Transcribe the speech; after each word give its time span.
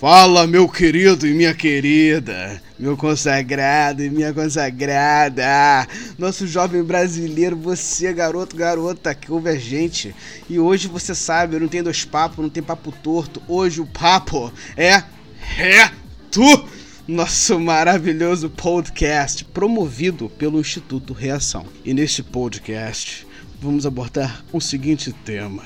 Fala, 0.00 0.46
meu 0.46 0.68
querido 0.68 1.26
e 1.26 1.34
minha 1.34 1.52
querida, 1.52 2.62
meu 2.78 2.96
consagrado 2.96 4.00
e 4.00 4.08
minha 4.08 4.32
consagrada, 4.32 5.88
nosso 6.16 6.46
jovem 6.46 6.84
brasileiro, 6.84 7.56
você, 7.56 8.12
garoto, 8.12 8.54
garota, 8.54 9.12
que 9.12 9.32
ouve 9.32 9.50
a 9.50 9.56
gente. 9.58 10.14
E 10.48 10.56
hoje 10.56 10.86
você 10.86 11.16
sabe, 11.16 11.58
não 11.58 11.66
tem 11.66 11.82
dois 11.82 12.04
papos, 12.04 12.38
não 12.38 12.48
tem 12.48 12.62
papo 12.62 12.92
torto. 12.92 13.42
Hoje 13.48 13.80
o 13.80 13.86
papo 13.86 14.52
é 14.76 15.02
reto. 15.40 16.68
Nosso 17.08 17.58
maravilhoso 17.58 18.48
podcast 18.50 19.44
promovido 19.46 20.28
pelo 20.28 20.60
Instituto 20.60 21.12
Reação. 21.12 21.66
E 21.84 21.92
neste 21.92 22.22
podcast 22.22 23.26
vamos 23.60 23.84
abordar 23.84 24.44
o 24.52 24.60
seguinte 24.60 25.12
tema: 25.24 25.64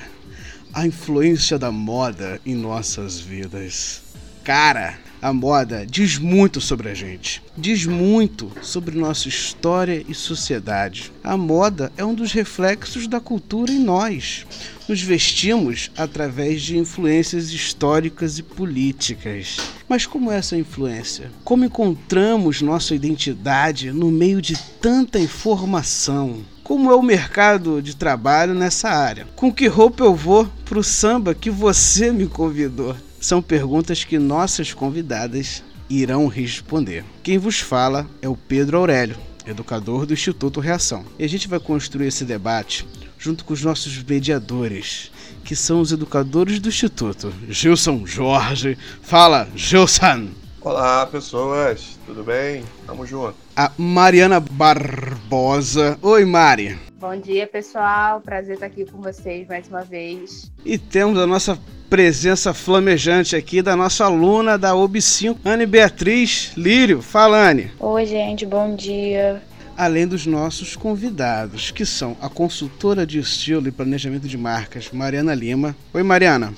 a 0.73 0.87
influência 0.87 1.59
da 1.59 1.71
moda 1.71 2.41
em 2.47 2.55
nossas 2.55 3.21
vidas. 3.21 4.12
Cara, 4.45 4.99
a 5.21 5.33
moda 5.33 5.87
diz 5.89 6.19
muito 6.19 6.61
sobre 6.61 6.89
a 6.89 6.95
gente, 6.95 7.41
diz 7.57 7.87
muito 7.87 8.51
sobre 8.61 8.99
nossa 8.99 9.29
história 9.29 10.05
e 10.09 10.13
sociedade. 10.13 11.13
A 11.23 11.37
moda 11.37 11.93
é 11.97 12.05
um 12.05 12.13
dos 12.13 12.33
reflexos 12.33 13.07
da 13.07 13.21
cultura 13.21 13.71
em 13.71 13.79
nós. 13.79 14.45
Nos 14.89 15.01
vestimos 15.01 15.93
através 15.97 16.61
de 16.61 16.77
influências 16.77 17.53
históricas 17.53 18.41
e 18.41 18.43
políticas. 18.43 19.59
Mas 19.89 20.07
como 20.07 20.33
é 20.33 20.39
essa 20.39 20.57
influência? 20.57 21.31
Como 21.45 21.65
encontramos 21.65 22.61
nossa 22.61 22.97
identidade 22.97 23.93
no 23.93 24.11
meio 24.11 24.43
de 24.43 24.59
tanta 24.81 25.21
informação? 25.21 26.45
Como 26.65 26.91
é 26.91 26.97
o 26.97 27.03
mercado 27.03 27.81
de 27.81 27.95
trabalho 27.95 28.55
nessa 28.55 28.89
área? 28.89 29.29
Com 29.37 29.53
que 29.53 29.69
roupa 29.69 30.03
eu 30.03 30.17
vou 30.17 30.51
pro 30.65 30.83
samba 30.83 31.33
que 31.33 31.49
você 31.49 32.11
me 32.11 32.27
convidou? 32.27 32.97
São 33.23 33.41
perguntas 33.41 34.03
que 34.03 34.19
nossas 34.19 34.75
convidadas 34.75 35.63
irão 35.89 36.27
responder. 36.27 37.05
Quem 37.23 37.39
vos 37.39 37.61
fala 37.61 38.05
é 38.21 38.29
o 38.29 38.37
Pedro 38.37 38.79
Aurélio, 38.79 39.17
educador 39.47 40.05
do 40.05 40.13
Instituto 40.13 40.59
Reação. 40.59 41.05
E 41.17 41.25
a 41.25 41.29
gente 41.29 41.47
vai 41.47 41.61
construir 41.61 42.09
esse 42.09 42.25
debate 42.25 42.85
junto 43.17 43.45
com 43.45 43.55
os 43.55 43.63
nossos 43.63 44.03
mediadores, 44.03 45.13
que 45.45 45.55
são 45.55 45.81
os 45.81 45.93
educadores 45.93 46.59
do 46.59 46.69
Instituto. 46.69 47.33
Gilson 47.49 48.05
Jorge. 48.05 48.77
Fala, 49.03 49.49
Gilson! 49.55 50.31
Olá, 50.61 51.07
pessoas, 51.07 51.97
tudo 52.05 52.25
bem? 52.25 52.65
Tamo 52.85 53.07
junto. 53.07 53.37
A 53.55 53.71
Mariana 53.77 54.41
Barbosa. 54.41 55.99
Oi, 56.01 56.25
Mari. 56.25 56.79
Bom 56.99 57.15
dia, 57.21 57.47
pessoal. 57.47 58.23
Prazer 58.23 58.55
estar 58.55 58.65
aqui 58.67 58.87
com 58.87 59.03
vocês 59.03 59.47
mais 59.47 59.69
uma 59.69 59.83
vez. 59.83 60.51
E 60.65 60.79
temos 60.79 61.19
a 61.19 61.27
nossa 61.27 61.59
presença 61.91 62.55
flamejante 62.55 63.37
aqui 63.37 63.61
da 63.61 63.77
nossa 63.77 64.07
aluna 64.07 64.57
da 64.57 64.73
OB5, 64.73 65.37
Anne 65.45 65.67
Beatriz 65.67 66.53
Lírio. 66.57 67.03
Fala, 67.03 67.51
Anne. 67.51 67.71
Oi, 67.79 68.07
gente, 68.07 68.47
bom 68.47 68.75
dia. 68.75 69.43
Além 69.77 70.07
dos 70.07 70.25
nossos 70.25 70.75
convidados, 70.75 71.71
que 71.71 71.85
são 71.85 72.17
a 72.23 72.31
consultora 72.31 73.07
de 73.07 73.19
estilo 73.19 73.69
e 73.69 73.71
planejamento 73.71 74.27
de 74.27 74.39
marcas, 74.39 74.91
Mariana 74.91 75.35
Lima. 75.35 75.77
Oi, 75.93 76.03
Mariana. 76.03 76.55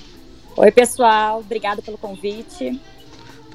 Oi, 0.55 0.71
pessoal. 0.71 1.39
Obrigada 1.39 1.81
pelo 1.81 1.97
convite. 1.97 2.79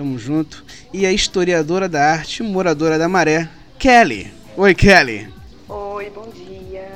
Tamo 0.00 0.19
junto. 0.19 0.65
E 0.94 1.05
a 1.05 1.12
historiadora 1.12 1.87
da 1.87 2.03
arte, 2.03 2.43
moradora 2.43 2.99
da 2.99 3.06
Maré, 3.06 3.47
Kelly. 3.78 4.33
Oi, 4.56 4.75
Kelly. 4.75 5.28
Oi, 5.69 6.09
bom 6.09 6.27
dia. 6.31 6.88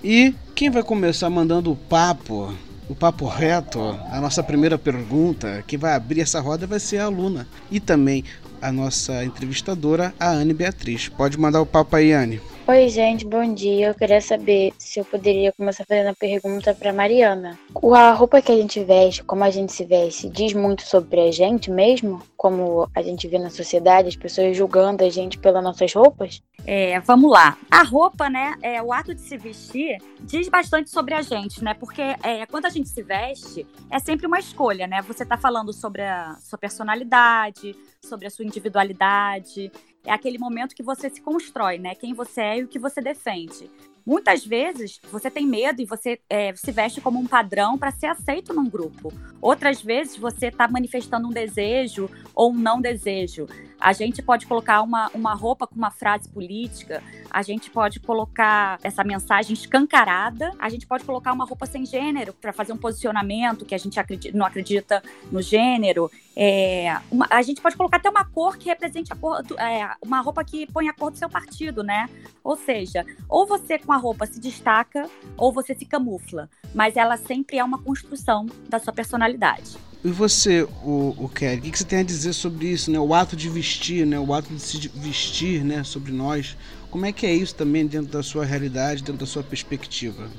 E 0.00 0.32
quem 0.54 0.70
vai 0.70 0.84
começar 0.84 1.28
mandando 1.28 1.72
o 1.72 1.74
papo, 1.74 2.54
o 2.88 2.94
papo 2.94 3.26
reto, 3.26 3.80
a 4.12 4.20
nossa 4.20 4.44
primeira 4.44 4.78
pergunta, 4.78 5.64
que 5.66 5.76
vai 5.76 5.94
abrir 5.94 6.20
essa 6.20 6.38
roda 6.38 6.68
vai 6.68 6.78
ser 6.78 6.98
a 6.98 7.06
aluna. 7.06 7.48
E 7.68 7.80
também 7.80 8.22
a 8.62 8.70
nossa 8.70 9.24
entrevistadora, 9.24 10.14
a 10.16 10.30
Anne 10.30 10.54
Beatriz. 10.54 11.08
Pode 11.08 11.36
mandar 11.36 11.60
o 11.60 11.66
papo 11.66 11.96
aí, 11.96 12.12
Anne. 12.12 12.40
Oi, 12.68 12.88
gente, 12.88 13.24
bom 13.24 13.54
dia. 13.54 13.86
Eu 13.86 13.94
queria 13.94 14.20
saber 14.20 14.74
se 14.76 14.98
eu 14.98 15.04
poderia 15.04 15.52
começar 15.52 15.84
fazendo 15.84 16.08
a 16.08 16.14
pergunta 16.14 16.74
para 16.74 16.92
Mariana. 16.92 17.56
A 17.94 18.10
roupa 18.10 18.42
que 18.42 18.50
a 18.50 18.56
gente 18.56 18.82
veste, 18.82 19.22
como 19.22 19.44
a 19.44 19.50
gente 19.50 19.72
se 19.72 19.84
veste, 19.84 20.28
diz 20.28 20.52
muito 20.52 20.82
sobre 20.82 21.20
a 21.20 21.30
gente 21.30 21.70
mesmo? 21.70 22.20
Como 22.36 22.90
a 22.92 23.02
gente 23.02 23.28
vê 23.28 23.38
na 23.38 23.50
sociedade, 23.50 24.08
as 24.08 24.16
pessoas 24.16 24.56
julgando 24.56 25.04
a 25.04 25.08
gente 25.08 25.38
pelas 25.38 25.62
nossas 25.62 25.94
roupas? 25.94 26.42
É, 26.66 26.98
vamos 26.98 27.30
lá. 27.30 27.56
A 27.70 27.84
roupa, 27.84 28.28
né, 28.28 28.56
é, 28.60 28.82
o 28.82 28.92
ato 28.92 29.14
de 29.14 29.20
se 29.20 29.38
vestir 29.38 29.98
diz 30.22 30.48
bastante 30.48 30.90
sobre 30.90 31.14
a 31.14 31.22
gente, 31.22 31.62
né? 31.62 31.72
Porque 31.72 32.02
é, 32.02 32.46
quando 32.46 32.66
a 32.66 32.70
gente 32.70 32.88
se 32.88 33.00
veste, 33.00 33.64
é 33.88 34.00
sempre 34.00 34.26
uma 34.26 34.40
escolha, 34.40 34.88
né? 34.88 35.02
Você 35.02 35.24
tá 35.24 35.36
falando 35.36 35.72
sobre 35.72 36.02
a 36.02 36.34
sua 36.40 36.58
personalidade, 36.58 37.76
sobre 38.06 38.26
a 38.26 38.30
sua 38.30 38.44
individualidade. 38.44 39.70
É 40.04 40.12
aquele 40.12 40.38
momento 40.38 40.74
que 40.74 40.82
você 40.82 41.10
se 41.10 41.20
constrói, 41.20 41.78
né? 41.78 41.94
Quem 41.94 42.14
você 42.14 42.40
é 42.40 42.58
e 42.58 42.64
o 42.64 42.68
que 42.68 42.78
você 42.78 43.00
defende. 43.00 43.70
Muitas 44.06 44.46
vezes 44.46 45.00
você 45.10 45.28
tem 45.28 45.44
medo 45.44 45.82
e 45.82 45.84
você 45.84 46.20
é, 46.30 46.54
se 46.54 46.70
veste 46.70 47.00
como 47.00 47.18
um 47.18 47.26
padrão 47.26 47.76
para 47.76 47.90
ser 47.90 48.06
aceito 48.06 48.54
num 48.54 48.70
grupo. 48.70 49.12
Outras 49.40 49.82
vezes 49.82 50.16
você 50.16 50.46
está 50.46 50.68
manifestando 50.68 51.26
um 51.26 51.32
desejo 51.32 52.08
ou 52.32 52.52
um 52.52 52.56
não 52.56 52.80
desejo. 52.80 53.48
A 53.80 53.92
gente 53.92 54.22
pode 54.22 54.46
colocar 54.46 54.80
uma, 54.82 55.10
uma 55.12 55.34
roupa 55.34 55.66
com 55.66 55.74
uma 55.74 55.90
frase 55.90 56.28
política, 56.28 57.02
a 57.30 57.42
gente 57.42 57.70
pode 57.70 58.00
colocar 58.00 58.78
essa 58.82 59.04
mensagem 59.04 59.52
escancarada, 59.52 60.52
a 60.58 60.68
gente 60.68 60.86
pode 60.86 61.04
colocar 61.04 61.32
uma 61.32 61.44
roupa 61.44 61.66
sem 61.66 61.84
gênero 61.84 62.32
para 62.32 62.52
fazer 62.52 62.72
um 62.72 62.78
posicionamento 62.78 63.64
que 63.64 63.74
a 63.74 63.78
gente 63.78 64.00
acredita, 64.00 64.36
não 64.36 64.46
acredita 64.46 65.02
no 65.30 65.42
gênero. 65.42 66.10
É, 66.34 66.96
uma, 67.10 67.26
a 67.30 67.42
gente 67.42 67.60
pode 67.60 67.76
colocar 67.76 67.96
até 67.96 68.08
uma 68.08 68.24
cor 68.24 68.56
que 68.56 68.68
represente 68.68 69.12
a 69.12 69.16
cor, 69.16 69.42
é, 69.58 69.90
uma 70.02 70.20
roupa 70.20 70.44
que 70.44 70.66
põe 70.66 70.88
a 70.88 70.92
cor 70.92 71.10
do 71.10 71.18
seu 71.18 71.28
partido, 71.28 71.82
né? 71.82 72.08
Ou 72.42 72.56
seja, 72.56 73.04
ou 73.28 73.46
você 73.46 73.78
com 73.78 73.92
a 73.92 73.95
roupa 73.96 74.26
se 74.26 74.40
destaca 74.40 75.08
ou 75.36 75.52
você 75.52 75.74
se 75.74 75.84
camufla, 75.84 76.48
mas 76.74 76.96
ela 76.96 77.16
sempre 77.16 77.58
é 77.58 77.64
uma 77.64 77.82
construção 77.82 78.46
da 78.68 78.78
sua 78.78 78.92
personalidade. 78.92 79.76
E 80.04 80.08
você, 80.08 80.62
o, 80.84 81.14
o 81.18 81.28
Kelly, 81.28 81.58
o 81.58 81.62
que, 81.62 81.70
que 81.72 81.78
você 81.78 81.84
tem 81.84 81.98
a 81.98 82.04
dizer 82.04 82.32
sobre 82.32 82.68
isso, 82.68 82.90
né? 82.90 82.98
O 83.00 83.12
ato 83.12 83.34
de 83.34 83.48
vestir, 83.48 84.06
né? 84.06 84.18
O 84.18 84.32
ato 84.32 84.52
de 84.52 84.60
se 84.60 84.88
vestir, 84.88 85.64
né? 85.64 85.82
Sobre 85.82 86.12
nós. 86.12 86.56
Como 86.90 87.04
é 87.04 87.12
que 87.12 87.26
é 87.26 87.34
isso 87.34 87.54
também 87.54 87.86
dentro 87.86 88.12
da 88.12 88.22
sua 88.22 88.44
realidade, 88.44 89.02
dentro 89.02 89.18
da 89.18 89.26
sua 89.26 89.42
perspectiva? 89.42 90.30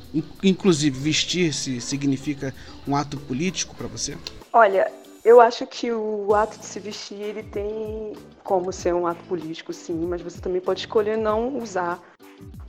Inclusive, 0.42 0.98
vestir-se 0.98 1.82
significa 1.82 2.54
um 2.88 2.96
ato 2.96 3.18
político 3.18 3.76
para 3.76 3.88
você? 3.88 4.18
Olha, 4.54 4.90
eu 5.28 5.42
acho 5.42 5.68
que 5.68 5.92
o 5.92 6.34
ato 6.34 6.58
de 6.58 6.66
se 6.66 6.80
vestir 6.80 7.22
ele 7.22 7.44
tem 7.44 8.14
como 8.46 8.72
ser 8.72 8.94
um 8.94 9.06
ato 9.06 9.22
político, 9.26 9.74
sim, 9.74 10.06
mas 10.08 10.22
você 10.22 10.40
também 10.40 10.62
pode 10.62 10.80
escolher 10.80 11.18
não 11.18 11.58
usar 11.58 12.00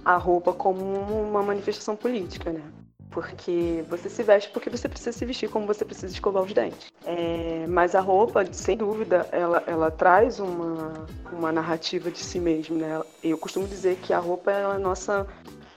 a 0.04 0.16
roupa 0.16 0.52
como 0.52 0.82
uma 0.82 1.40
manifestação 1.40 1.94
política, 1.94 2.50
né? 2.50 2.62
porque 3.10 3.84
você 3.88 4.08
se 4.08 4.22
veste 4.22 4.50
porque 4.50 4.68
você 4.68 4.88
precisa 4.88 5.12
se 5.12 5.24
vestir 5.24 5.48
como 5.48 5.66
você 5.66 5.84
precisa 5.84 6.12
escovar 6.12 6.42
os 6.42 6.52
dentes. 6.52 6.92
É, 7.06 7.64
mas 7.68 7.94
a 7.94 8.00
roupa, 8.00 8.44
sem 8.52 8.76
dúvida, 8.76 9.26
ela, 9.32 9.62
ela 9.66 9.90
traz 9.90 10.38
uma, 10.40 11.06
uma 11.32 11.50
narrativa 11.50 12.10
de 12.10 12.18
si 12.18 12.38
mesmo, 12.38 12.76
né? 12.76 13.00
Eu 13.22 13.38
costumo 13.38 13.66
dizer 13.66 13.96
que 14.02 14.12
a 14.12 14.18
roupa 14.18 14.50
é 14.50 14.64
a 14.64 14.78
nossa 14.78 15.26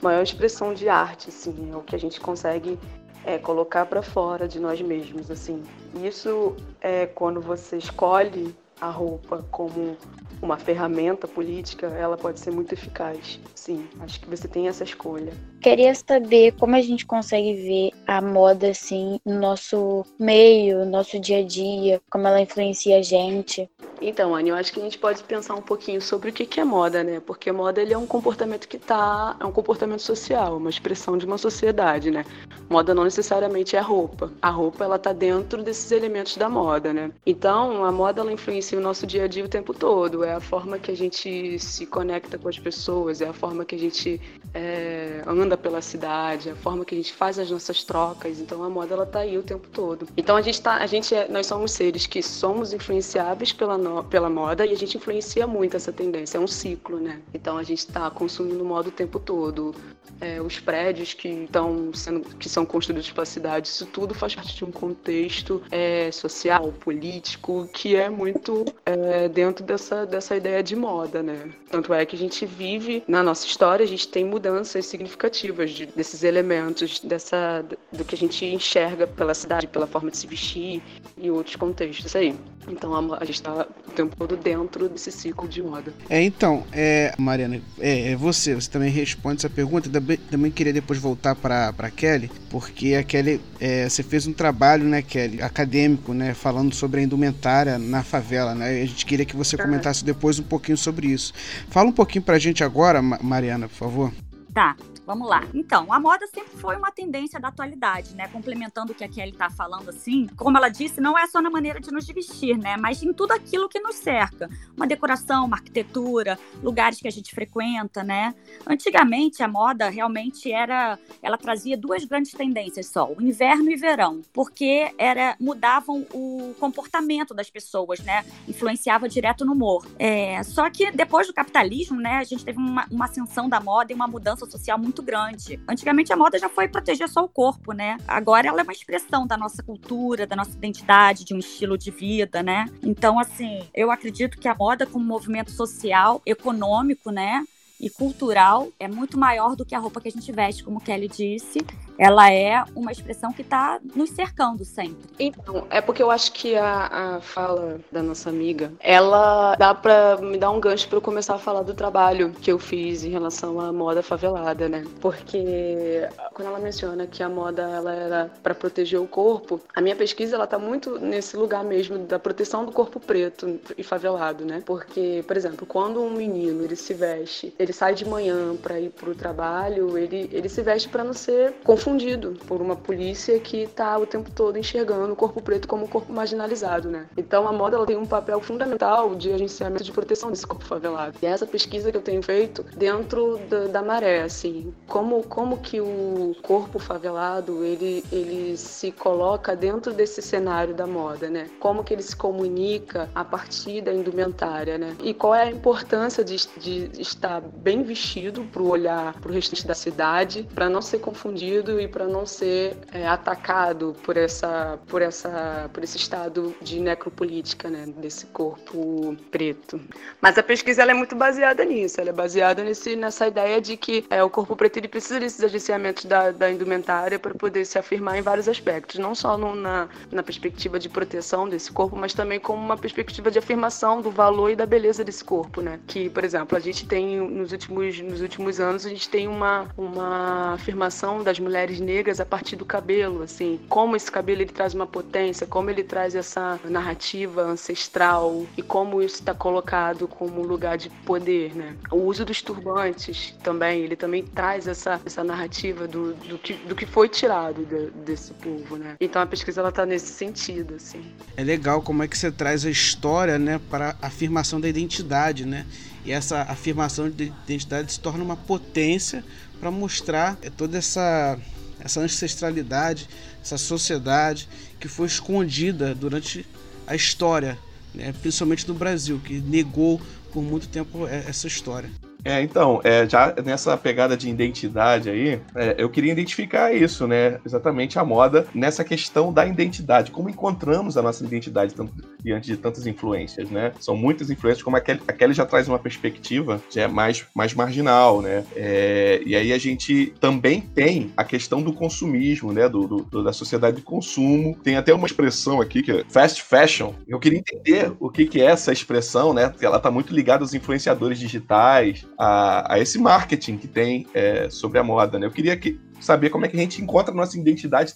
maior 0.01 0.23
expressão 0.23 0.73
de 0.73 0.89
arte, 0.89 1.29
assim, 1.29 1.71
é 1.71 1.75
o 1.75 1.81
que 1.81 1.95
a 1.95 1.99
gente 1.99 2.19
consegue 2.19 2.77
é, 3.25 3.37
colocar 3.37 3.85
para 3.85 4.01
fora 4.01 4.47
de 4.47 4.59
nós 4.59 4.81
mesmos, 4.81 5.29
assim. 5.29 5.63
Isso 6.03 6.55
é 6.81 7.05
quando 7.05 7.41
você 7.41 7.77
escolhe 7.77 8.55
a 8.79 8.89
roupa 8.89 9.45
como 9.51 9.95
uma 10.41 10.57
ferramenta 10.57 11.27
política, 11.27 11.85
ela 11.87 12.17
pode 12.17 12.39
ser 12.39 12.51
muito 12.51 12.73
eficaz. 12.73 13.39
Sim, 13.53 13.87
acho 13.99 14.19
que 14.19 14.27
você 14.27 14.47
tem 14.47 14.67
essa 14.67 14.83
escolha. 14.83 15.31
Queria 15.61 15.93
saber 15.93 16.53
como 16.53 16.75
a 16.75 16.81
gente 16.81 17.05
consegue 17.05 17.53
ver 17.53 17.91
a 18.07 18.19
moda 18.19 18.71
assim 18.71 19.19
no 19.23 19.39
nosso 19.39 20.03
meio, 20.19 20.79
no 20.79 20.85
nosso 20.85 21.19
dia 21.19 21.39
a 21.39 21.43
dia, 21.43 22.01
como 22.09 22.27
ela 22.27 22.41
influencia 22.41 22.97
a 22.97 23.01
gente. 23.03 23.69
Então, 24.01 24.33
Anne, 24.33 24.49
eu 24.49 24.55
acho 24.55 24.73
que 24.73 24.79
a 24.79 24.83
gente 24.83 24.97
pode 24.97 25.23
pensar 25.23 25.53
um 25.53 25.61
pouquinho 25.61 26.01
sobre 26.01 26.31
o 26.31 26.33
que 26.33 26.59
é 26.59 26.63
moda, 26.63 27.03
né? 27.03 27.19
Porque 27.19 27.51
moda 27.51 27.79
ele 27.81 27.93
é 27.93 27.97
um 27.97 28.07
comportamento 28.07 28.67
que 28.67 28.79
tá, 28.79 29.35
é 29.39 29.45
um 29.45 29.51
comportamento 29.51 30.01
social, 30.01 30.57
uma 30.57 30.69
expressão 30.69 31.17
de 31.17 31.25
uma 31.25 31.37
sociedade, 31.37 32.09
né? 32.09 32.25
Moda 32.67 32.95
não 32.95 33.03
necessariamente 33.03 33.75
é 33.75 33.79
roupa. 33.79 34.31
A 34.41 34.49
roupa 34.49 34.83
ela 34.83 34.97
tá 34.97 35.13
dentro 35.13 35.61
desses 35.61 35.91
elementos 35.91 36.35
da 36.35 36.49
moda, 36.49 36.91
né? 36.91 37.11
Então, 37.25 37.85
a 37.85 37.91
moda 37.91 38.21
ela 38.21 38.31
influencia 38.31 38.77
o 38.77 38.81
nosso 38.81 39.05
dia 39.05 39.25
a 39.25 39.27
dia 39.27 39.45
o 39.45 39.49
tempo 39.49 39.73
todo. 39.73 40.23
É 40.23 40.33
a 40.33 40.39
forma 40.39 40.79
que 40.79 40.89
a 40.89 40.97
gente 40.97 41.59
se 41.59 41.85
conecta 41.85 42.39
com 42.39 42.49
as 42.49 42.57
pessoas, 42.57 43.21
é 43.21 43.27
a 43.27 43.33
forma 43.33 43.63
que 43.63 43.75
a 43.75 43.79
gente 43.79 44.19
é, 44.53 45.21
anda 45.27 45.55
pela 45.55 45.81
cidade, 45.81 46.49
é 46.49 46.53
a 46.53 46.55
forma 46.55 46.83
que 46.83 46.95
a 46.95 46.97
gente 46.97 47.13
faz 47.13 47.37
as 47.37 47.51
nossas 47.51 47.83
trocas. 47.83 48.39
Então, 48.39 48.63
a 48.63 48.69
moda 48.69 48.95
ela 48.95 49.05
tá 49.05 49.19
aí 49.19 49.37
o 49.37 49.43
tempo 49.43 49.67
todo. 49.67 50.07
Então, 50.17 50.35
a 50.35 50.41
gente 50.41 50.59
tá, 50.59 50.77
a 50.77 50.87
gente 50.87 51.13
é, 51.13 51.27
nós 51.27 51.45
somos 51.45 51.71
seres 51.71 52.07
que 52.07 52.23
somos 52.23 52.73
influenciáveis 52.73 53.53
pela 53.53 53.77
no, 53.91 54.03
pela 54.03 54.29
moda 54.29 54.65
e 54.65 54.71
a 54.71 54.77
gente 54.77 54.97
influencia 54.97 55.45
muito 55.45 55.75
essa 55.75 55.91
tendência. 55.91 56.37
É 56.37 56.41
um 56.41 56.47
ciclo, 56.47 56.99
né? 56.99 57.21
Então, 57.33 57.57
a 57.57 57.63
gente 57.63 57.79
está 57.79 58.09
consumindo 58.09 58.63
moda 58.63 58.89
o 58.89 58.91
tempo 58.91 59.19
todo. 59.19 59.75
É, 60.19 60.39
os 60.39 60.59
prédios 60.59 61.13
que 61.15 61.27
estão 61.27 61.91
sendo 61.93 62.21
que 62.35 62.47
são 62.47 62.63
construídos 62.63 63.09
pela 63.11 63.25
cidade, 63.25 63.67
isso 63.67 63.87
tudo 63.87 64.13
faz 64.13 64.35
parte 64.35 64.55
de 64.55 64.63
um 64.63 64.71
contexto 64.71 65.63
é, 65.71 66.11
social, 66.11 66.71
político, 66.73 67.67
que 67.73 67.95
é 67.95 68.07
muito 68.07 68.65
é, 68.85 69.27
dentro 69.27 69.65
dessa, 69.65 70.05
dessa 70.05 70.35
ideia 70.35 70.61
de 70.61 70.75
moda, 70.75 71.23
né? 71.23 71.51
Tanto 71.71 71.91
é 71.91 72.05
que 72.05 72.15
a 72.15 72.19
gente 72.19 72.45
vive, 72.45 73.03
na 73.07 73.23
nossa 73.23 73.47
história, 73.47 73.83
a 73.83 73.87
gente 73.87 74.07
tem 74.07 74.23
mudanças 74.23 74.85
significativas 74.85 75.71
de, 75.71 75.87
desses 75.87 76.23
elementos, 76.23 76.99
dessa, 76.99 77.65
do 77.91 78.05
que 78.05 78.13
a 78.13 78.17
gente 78.17 78.45
enxerga 78.45 79.07
pela 79.07 79.33
cidade, 79.33 79.65
pela 79.65 79.87
forma 79.87 80.11
de 80.11 80.17
se 80.17 80.27
vestir 80.27 80.83
e 81.17 81.31
outros 81.31 81.55
contextos 81.55 82.15
aí. 82.15 82.35
Então 82.67 82.93
a, 82.93 83.17
a 83.17 83.25
gente 83.25 83.35
está 83.35 83.67
o 83.87 83.91
tempo 83.91 84.15
todo 84.15 84.37
dentro 84.37 84.87
desse 84.87 85.11
ciclo 85.11 85.47
de 85.47 85.61
moda. 85.61 85.93
É, 86.09 86.21
então, 86.21 86.63
é, 86.71 87.13
Mariana, 87.17 87.61
é, 87.79 88.11
é 88.11 88.15
você, 88.15 88.55
você 88.55 88.69
também 88.69 88.89
responde 88.89 89.37
essa 89.37 89.49
pergunta. 89.49 89.89
Também, 89.89 90.17
também 90.17 90.51
queria 90.51 90.73
depois 90.73 90.99
voltar 90.99 91.35
para 91.35 91.73
a 91.77 91.89
Kelly, 91.89 92.31
porque 92.49 92.95
a 92.95 93.03
Kelly, 93.03 93.41
é, 93.59 93.87
você 93.87 94.03
fez 94.03 94.27
um 94.27 94.33
trabalho, 94.33 94.83
né, 94.83 95.01
Kelly, 95.01 95.41
acadêmico, 95.41 96.13
né, 96.13 96.33
falando 96.33 96.73
sobre 96.73 97.01
a 97.01 97.03
indumentária 97.03 97.77
na 97.77 98.03
favela, 98.03 98.55
né? 98.55 98.81
A 98.81 98.85
gente 98.85 99.05
queria 99.05 99.25
que 99.25 99.35
você 99.35 99.57
comentasse 99.57 100.03
depois 100.05 100.39
um 100.39 100.43
pouquinho 100.43 100.77
sobre 100.77 101.07
isso. 101.07 101.33
Fala 101.69 101.89
um 101.89 101.93
pouquinho 101.93 102.23
pra 102.23 102.39
gente 102.39 102.63
agora, 102.63 103.01
Mariana, 103.01 103.67
por 103.67 103.75
favor. 103.75 104.11
Tá. 104.53 104.75
Vamos 105.11 105.27
lá. 105.27 105.45
Então, 105.53 105.91
a 105.91 105.99
moda 105.99 106.25
sempre 106.27 106.57
foi 106.57 106.77
uma 106.77 106.89
tendência 106.89 107.37
da 107.37 107.49
atualidade, 107.49 108.15
né? 108.15 108.29
Complementando 108.29 108.93
o 108.93 108.95
que 108.95 109.03
a 109.03 109.09
Kelly 109.09 109.33
tá 109.33 109.49
falando 109.49 109.89
assim, 109.89 110.25
como 110.37 110.57
ela 110.57 110.69
disse, 110.69 111.01
não 111.01 111.19
é 111.19 111.27
só 111.27 111.41
na 111.41 111.49
maneira 111.49 111.81
de 111.81 111.91
nos 111.91 112.07
vestir, 112.07 112.57
né? 112.57 112.77
Mas 112.77 113.03
em 113.03 113.11
tudo 113.11 113.33
aquilo 113.33 113.67
que 113.67 113.81
nos 113.81 113.97
cerca. 113.97 114.49
Uma 114.73 114.87
decoração, 114.87 115.43
uma 115.43 115.57
arquitetura, 115.57 116.39
lugares 116.63 117.01
que 117.01 117.09
a 117.09 117.11
gente 117.11 117.35
frequenta, 117.35 118.05
né? 118.05 118.33
Antigamente 118.65 119.43
a 119.43 119.49
moda 119.49 119.89
realmente 119.89 120.49
era, 120.49 120.97
ela 121.21 121.37
trazia 121.37 121.75
duas 121.75 122.05
grandes 122.05 122.31
tendências 122.31 122.85
só, 122.85 123.11
o 123.11 123.21
inverno 123.21 123.69
e 123.69 123.75
verão, 123.75 124.21
porque 124.31 124.93
era 124.97 125.35
mudavam 125.41 126.07
o 126.13 126.55
comportamento 126.57 127.33
das 127.33 127.49
pessoas, 127.49 127.99
né? 127.99 128.23
Influenciava 128.47 129.09
direto 129.09 129.43
no 129.43 129.51
humor. 129.51 129.85
É, 129.99 130.41
só 130.43 130.69
que 130.69 130.89
depois 130.89 131.27
do 131.27 131.33
capitalismo, 131.33 131.99
né? 131.99 132.19
A 132.19 132.23
gente 132.23 132.45
teve 132.45 132.57
uma, 132.57 132.87
uma 132.89 133.05
ascensão 133.05 133.49
da 133.49 133.59
moda 133.59 133.91
e 133.91 133.95
uma 133.95 134.07
mudança 134.07 134.45
social 134.45 134.79
muito 134.79 135.00
muito 135.01 135.03
grande. 135.03 135.59
Antigamente 135.67 136.13
a 136.13 136.15
moda 136.15 136.37
já 136.37 136.47
foi 136.47 136.67
proteger 136.67 137.09
só 137.09 137.23
o 137.23 137.27
corpo, 137.27 137.73
né? 137.73 137.97
Agora 138.07 138.47
ela 138.47 138.61
é 138.61 138.63
uma 138.63 138.71
expressão 138.71 139.25
da 139.25 139.35
nossa 139.35 139.61
cultura, 139.63 140.27
da 140.27 140.35
nossa 140.35 140.51
identidade, 140.51 141.25
de 141.25 141.33
um 141.33 141.39
estilo 141.39 141.77
de 141.77 141.91
vida, 141.91 142.41
né? 142.43 142.65
Então, 142.83 143.19
assim, 143.19 143.61
eu 143.73 143.91
acredito 143.91 144.37
que 144.37 144.47
a 144.47 144.55
moda 144.55 144.85
como 144.85 145.03
movimento 145.03 145.51
social, 145.51 146.21
econômico, 146.25 147.11
né? 147.11 147.43
E 147.81 147.89
cultural 147.89 148.69
é 148.79 148.87
muito 148.87 149.17
maior 149.17 149.55
do 149.55 149.65
que 149.65 149.73
a 149.73 149.79
roupa 149.79 149.99
que 149.99 150.07
a 150.07 150.11
gente 150.11 150.31
veste, 150.31 150.63
como 150.63 150.79
Kelly 150.79 151.07
disse. 151.07 151.65
Ela 151.97 152.31
é 152.31 152.63
uma 152.75 152.91
expressão 152.91 153.33
que 153.33 153.41
está 153.41 153.79
nos 153.95 154.11
cercando 154.11 154.63
sempre. 154.63 154.97
Então, 155.19 155.65
é 155.69 155.81
porque 155.81 156.01
eu 156.01 156.09
acho 156.09 156.31
que 156.31 156.55
a, 156.55 157.15
a 157.17 157.21
fala 157.21 157.79
da 157.91 158.01
nossa 158.01 158.29
amiga, 158.29 158.71
ela 158.79 159.55
dá 159.55 159.73
para 159.73 160.17
me 160.17 160.37
dar 160.37 160.51
um 160.51 160.59
gancho 160.59 160.87
para 160.87 160.97
eu 160.97 161.01
começar 161.01 161.35
a 161.35 161.39
falar 161.39 161.63
do 161.63 161.73
trabalho 161.73 162.31
que 162.41 162.51
eu 162.51 162.59
fiz 162.59 163.03
em 163.03 163.09
relação 163.09 163.59
à 163.59 163.73
moda 163.73 164.03
favelada, 164.03 164.69
né? 164.69 164.83
Porque 164.99 166.07
quando 166.33 166.47
ela 166.47 166.59
menciona 166.59 167.07
que 167.07 167.23
a 167.23 167.29
moda 167.29 167.63
ela 167.63 167.93
era 167.93 168.31
para 168.41 168.53
proteger 168.53 168.99
o 168.99 169.07
corpo, 169.07 169.59
a 169.75 169.81
minha 169.81 169.95
pesquisa 169.95 170.35
ela 170.35 170.47
tá 170.47 170.59
muito 170.59 170.99
nesse 170.99 171.35
lugar 171.35 171.63
mesmo 171.63 171.97
da 171.99 172.19
proteção 172.19 172.65
do 172.65 172.71
corpo 172.71 172.99
preto 172.99 173.59
e 173.77 173.83
favelado, 173.83 174.45
né? 174.45 174.61
Porque, 174.65 175.23
por 175.27 175.35
exemplo, 175.37 175.65
quando 175.65 176.01
um 176.01 176.11
menino 176.11 176.63
ele 176.63 176.75
se 176.75 176.93
veste, 176.93 177.53
ele 177.57 177.70
ele 177.71 177.73
sai 177.73 177.95
de 177.95 178.05
manhã 178.05 178.55
para 178.57 178.79
ir 178.79 178.89
para 178.89 179.09
o 179.09 179.15
trabalho, 179.15 179.97
ele, 179.97 180.29
ele 180.33 180.49
se 180.49 180.61
veste 180.61 180.89
para 180.89 181.03
não 181.03 181.13
ser 181.13 181.53
confundido 181.63 182.37
por 182.45 182.61
uma 182.61 182.75
polícia 182.75 183.39
que 183.39 183.63
está 183.63 183.97
o 183.97 184.05
tempo 184.05 184.29
todo 184.29 184.57
enxergando 184.57 185.13
o 185.13 185.15
corpo 185.15 185.41
preto 185.41 185.67
como 185.67 185.85
um 185.85 185.87
corpo 185.87 186.11
marginalizado, 186.11 186.89
né? 186.89 187.07
Então 187.15 187.47
a 187.47 187.53
moda 187.53 187.77
ela 187.77 187.85
tem 187.85 187.95
um 187.95 188.05
papel 188.05 188.41
fundamental 188.41 189.15
de 189.15 189.31
agenciamento 189.31 189.83
de 189.83 189.91
proteção 189.91 190.29
desse 190.29 190.45
corpo 190.45 190.65
favelado. 190.65 191.17
E 191.21 191.25
essa 191.25 191.47
pesquisa 191.47 191.91
que 191.91 191.97
eu 191.97 192.01
tenho 192.01 192.21
feito 192.21 192.63
dentro 192.75 193.39
da, 193.49 193.67
da 193.67 193.81
maré, 193.81 194.23
assim, 194.23 194.73
como, 194.87 195.23
como 195.23 195.57
que 195.57 195.79
o 195.79 196.35
corpo 196.41 196.77
favelado 196.77 197.63
ele, 197.63 198.03
ele 198.11 198.57
se 198.57 198.91
coloca 198.91 199.55
dentro 199.55 199.93
desse 199.93 200.21
cenário 200.21 200.73
da 200.73 200.85
moda, 200.85 201.29
né? 201.29 201.49
Como 201.59 201.83
que 201.83 201.93
ele 201.93 202.03
se 202.03 202.15
comunica 202.15 203.09
a 203.15 203.23
partir 203.23 203.81
da 203.81 203.93
indumentária, 203.93 204.77
né? 204.77 204.95
E 205.01 205.13
qual 205.13 205.33
é 205.33 205.43
a 205.43 205.49
importância 205.49 206.23
de, 206.23 206.35
de 206.57 207.01
estar 207.01 207.41
bem 207.61 207.83
vestido 207.83 208.43
para 208.51 208.61
olhar 208.61 209.13
para 209.19 209.29
o 209.29 209.33
restante 209.33 209.65
da 209.65 209.75
cidade, 209.75 210.47
para 210.55 210.69
não 210.69 210.81
ser 210.81 210.99
confundido 210.99 211.79
e 211.79 211.87
para 211.87 212.07
não 212.07 212.25
ser 212.25 212.75
é, 212.91 213.07
atacado 213.07 213.95
por 214.03 214.17
essa, 214.17 214.79
por 214.87 215.01
essa, 215.01 215.69
por 215.71 215.83
esse 215.83 215.97
estado 215.97 216.55
de 216.61 216.79
necropolítica, 216.79 217.69
né, 217.69 217.85
desse 217.97 218.25
corpo 218.27 219.15
preto. 219.29 219.79
Mas 220.19 220.37
a 220.37 220.43
pesquisa 220.43 220.81
ela 220.81 220.91
é 220.91 220.93
muito 220.95 221.15
baseada 221.15 221.63
nisso, 221.63 222.01
ela 222.01 222.09
é 222.09 222.13
baseada 222.13 222.63
nesse, 222.63 222.95
nessa 222.95 223.27
ideia 223.27 223.61
de 223.61 223.77
que 223.77 224.03
é, 224.09 224.23
o 224.23 224.29
corpo 224.29 224.55
preto 224.55 224.77
ele 224.77 224.87
precisa 224.87 225.19
desses 225.19 225.43
agenciamentos 225.43 226.05
da, 226.05 226.31
da 226.31 226.51
indumentária 226.51 227.19
para 227.19 227.33
poder 227.33 227.65
se 227.65 227.77
afirmar 227.77 228.17
em 228.17 228.21
vários 228.21 228.47
aspectos, 228.47 228.97
não 228.97 229.13
só 229.13 229.37
no, 229.37 229.55
na, 229.55 229.87
na 230.11 230.23
perspectiva 230.23 230.79
de 230.79 230.89
proteção 230.89 231.47
desse 231.47 231.71
corpo, 231.71 231.95
mas 231.95 232.13
também 232.13 232.39
como 232.39 232.63
uma 232.63 232.77
perspectiva 232.77 233.29
de 233.29 233.37
afirmação 233.37 234.01
do 234.01 234.09
valor 234.09 234.49
e 234.49 234.55
da 234.55 234.65
beleza 234.65 235.03
desse 235.03 235.23
corpo, 235.23 235.61
né? 235.61 235.79
Que, 235.85 236.09
por 236.09 236.23
exemplo, 236.23 236.57
a 236.57 236.59
gente 236.59 236.87
tem 236.87 237.19
nos 237.19 237.50
nos 237.51 237.53
últimos, 237.53 237.99
nos 237.99 238.21
últimos 238.21 238.59
anos 238.59 238.85
a 238.85 238.89
gente 238.89 239.09
tem 239.09 239.27
uma, 239.27 239.67
uma 239.77 240.53
afirmação 240.53 241.23
das 241.23 241.39
mulheres 241.39 241.79
negras 241.79 242.19
a 242.19 242.25
partir 242.25 242.55
do 242.55 242.65
cabelo, 242.65 243.23
assim, 243.23 243.59
como 243.67 243.95
esse 243.95 244.11
cabelo 244.11 244.41
ele 244.41 244.51
traz 244.51 244.73
uma 244.73 244.87
potência, 244.87 245.45
como 245.45 245.69
ele 245.69 245.83
traz 245.83 246.15
essa 246.15 246.59
narrativa 246.63 247.41
ancestral 247.41 248.45
e 248.55 248.61
como 248.61 249.01
isso 249.01 249.15
está 249.15 249.33
colocado 249.33 250.07
como 250.07 250.41
lugar 250.41 250.77
de 250.77 250.89
poder, 251.05 251.55
né? 251.55 251.75
O 251.91 251.97
uso 251.97 252.23
dos 252.23 252.41
turbantes 252.41 253.35
também, 253.43 253.81
ele 253.81 253.95
também 253.95 254.23
traz 254.23 254.67
essa, 254.67 254.99
essa 255.05 255.23
narrativa 255.23 255.87
do, 255.87 256.13
do, 256.13 256.37
que, 256.37 256.53
do 256.53 256.75
que 256.75 256.85
foi 256.85 257.09
tirado 257.09 257.65
de, 257.65 257.89
desse 258.03 258.33
povo, 258.33 258.77
né? 258.77 258.95
Então 258.99 259.21
a 259.21 259.25
pesquisa 259.25 259.61
ela 259.61 259.71
tá 259.71 259.85
nesse 259.85 260.13
sentido, 260.13 260.75
assim. 260.75 261.03
É 261.35 261.43
legal 261.43 261.81
como 261.81 262.03
é 262.03 262.07
que 262.07 262.17
você 262.17 262.31
traz 262.31 262.65
a 262.65 262.69
história, 262.69 263.37
né, 263.37 263.59
para 263.69 263.95
a 264.01 264.07
afirmação 264.07 264.59
da 264.61 264.67
identidade, 264.67 265.45
né? 265.45 265.65
e 266.05 266.11
essa 266.11 266.41
afirmação 266.41 267.09
de 267.09 267.30
identidade 267.45 267.91
se 267.91 267.99
torna 267.99 268.23
uma 268.23 268.35
potência 268.35 269.23
para 269.59 269.71
mostrar 269.71 270.37
toda 270.57 270.77
essa, 270.77 271.37
essa 271.79 272.01
ancestralidade, 272.01 273.07
essa 273.41 273.57
sociedade 273.57 274.47
que 274.79 274.87
foi 274.87 275.07
escondida 275.07 275.93
durante 275.93 276.45
a 276.87 276.95
história, 276.95 277.57
né? 277.93 278.13
principalmente 278.21 278.67
no 278.67 278.73
Brasil, 278.73 279.19
que 279.23 279.39
negou 279.39 280.01
por 280.31 280.41
muito 280.41 280.67
tempo 280.67 281.07
essa 281.07 281.47
história. 281.47 281.89
É, 282.23 282.41
então, 282.41 282.79
é, 282.83 283.07
já 283.07 283.33
nessa 283.43 283.75
pegada 283.75 284.15
de 284.15 284.29
identidade 284.29 285.09
aí, 285.09 285.41
é, 285.55 285.75
eu 285.77 285.89
queria 285.89 286.11
identificar 286.11 286.73
isso, 286.73 287.07
né? 287.07 287.39
Exatamente 287.45 287.97
a 287.97 288.05
moda 288.05 288.45
nessa 288.53 288.83
questão 288.83 289.33
da 289.33 289.45
identidade. 289.45 290.11
Como 290.11 290.29
encontramos 290.29 290.97
a 290.97 291.01
nossa 291.01 291.23
identidade 291.23 291.73
tanto, 291.73 291.93
diante 292.23 292.47
de 292.47 292.57
tantas 292.57 292.85
influências, 292.85 293.49
né? 293.49 293.71
São 293.79 293.95
muitas 293.95 294.29
influências, 294.29 294.63
como 294.63 294.77
a 294.77 294.81
Kelly, 294.81 295.33
já 295.33 295.45
traz 295.45 295.67
uma 295.67 295.79
perspectiva 295.79 296.61
já 296.69 296.83
é 296.83 296.87
mais, 296.87 297.25
mais 297.33 297.53
marginal, 297.53 298.21
né? 298.21 298.43
É, 298.55 299.21
e 299.25 299.35
aí 299.35 299.51
a 299.51 299.57
gente 299.57 300.13
também 300.19 300.61
tem 300.61 301.11
a 301.17 301.23
questão 301.23 301.61
do 301.61 301.73
consumismo, 301.73 302.53
né? 302.53 302.69
Do, 302.69 302.87
do, 302.87 303.23
da 303.23 303.33
sociedade 303.33 303.77
de 303.77 303.83
consumo. 303.83 304.57
Tem 304.63 304.77
até 304.77 304.93
uma 304.93 305.07
expressão 305.07 305.59
aqui 305.59 305.81
que 305.81 305.91
é 305.91 306.03
fast 306.07 306.43
fashion. 306.43 306.93
Eu 307.07 307.19
queria 307.19 307.39
entender 307.39 307.91
o 307.99 308.09
que, 308.09 308.25
que 308.25 308.41
é 308.41 308.45
essa 308.45 308.71
expressão, 308.71 309.33
né? 309.33 309.51
Ela 309.59 309.77
está 309.77 309.89
muito 309.89 310.13
ligada 310.13 310.43
aos 310.43 310.53
influenciadores 310.53 311.19
digitais, 311.19 312.05
a, 312.23 312.75
a 312.75 312.79
esse 312.79 312.99
marketing 312.99 313.57
que 313.57 313.67
tem 313.67 314.05
é, 314.13 314.47
sobre 314.47 314.77
a 314.77 314.83
moda. 314.83 315.17
Né? 315.17 315.25
Eu 315.25 315.31
queria 315.31 315.57
que 315.57 315.79
saber 316.01 316.29
como 316.29 316.45
é 316.45 316.49
que 316.49 316.57
a 316.57 316.59
gente 316.59 316.81
encontra 316.81 317.13
a 317.13 317.15
nossa 317.15 317.37
identidade 317.37 317.93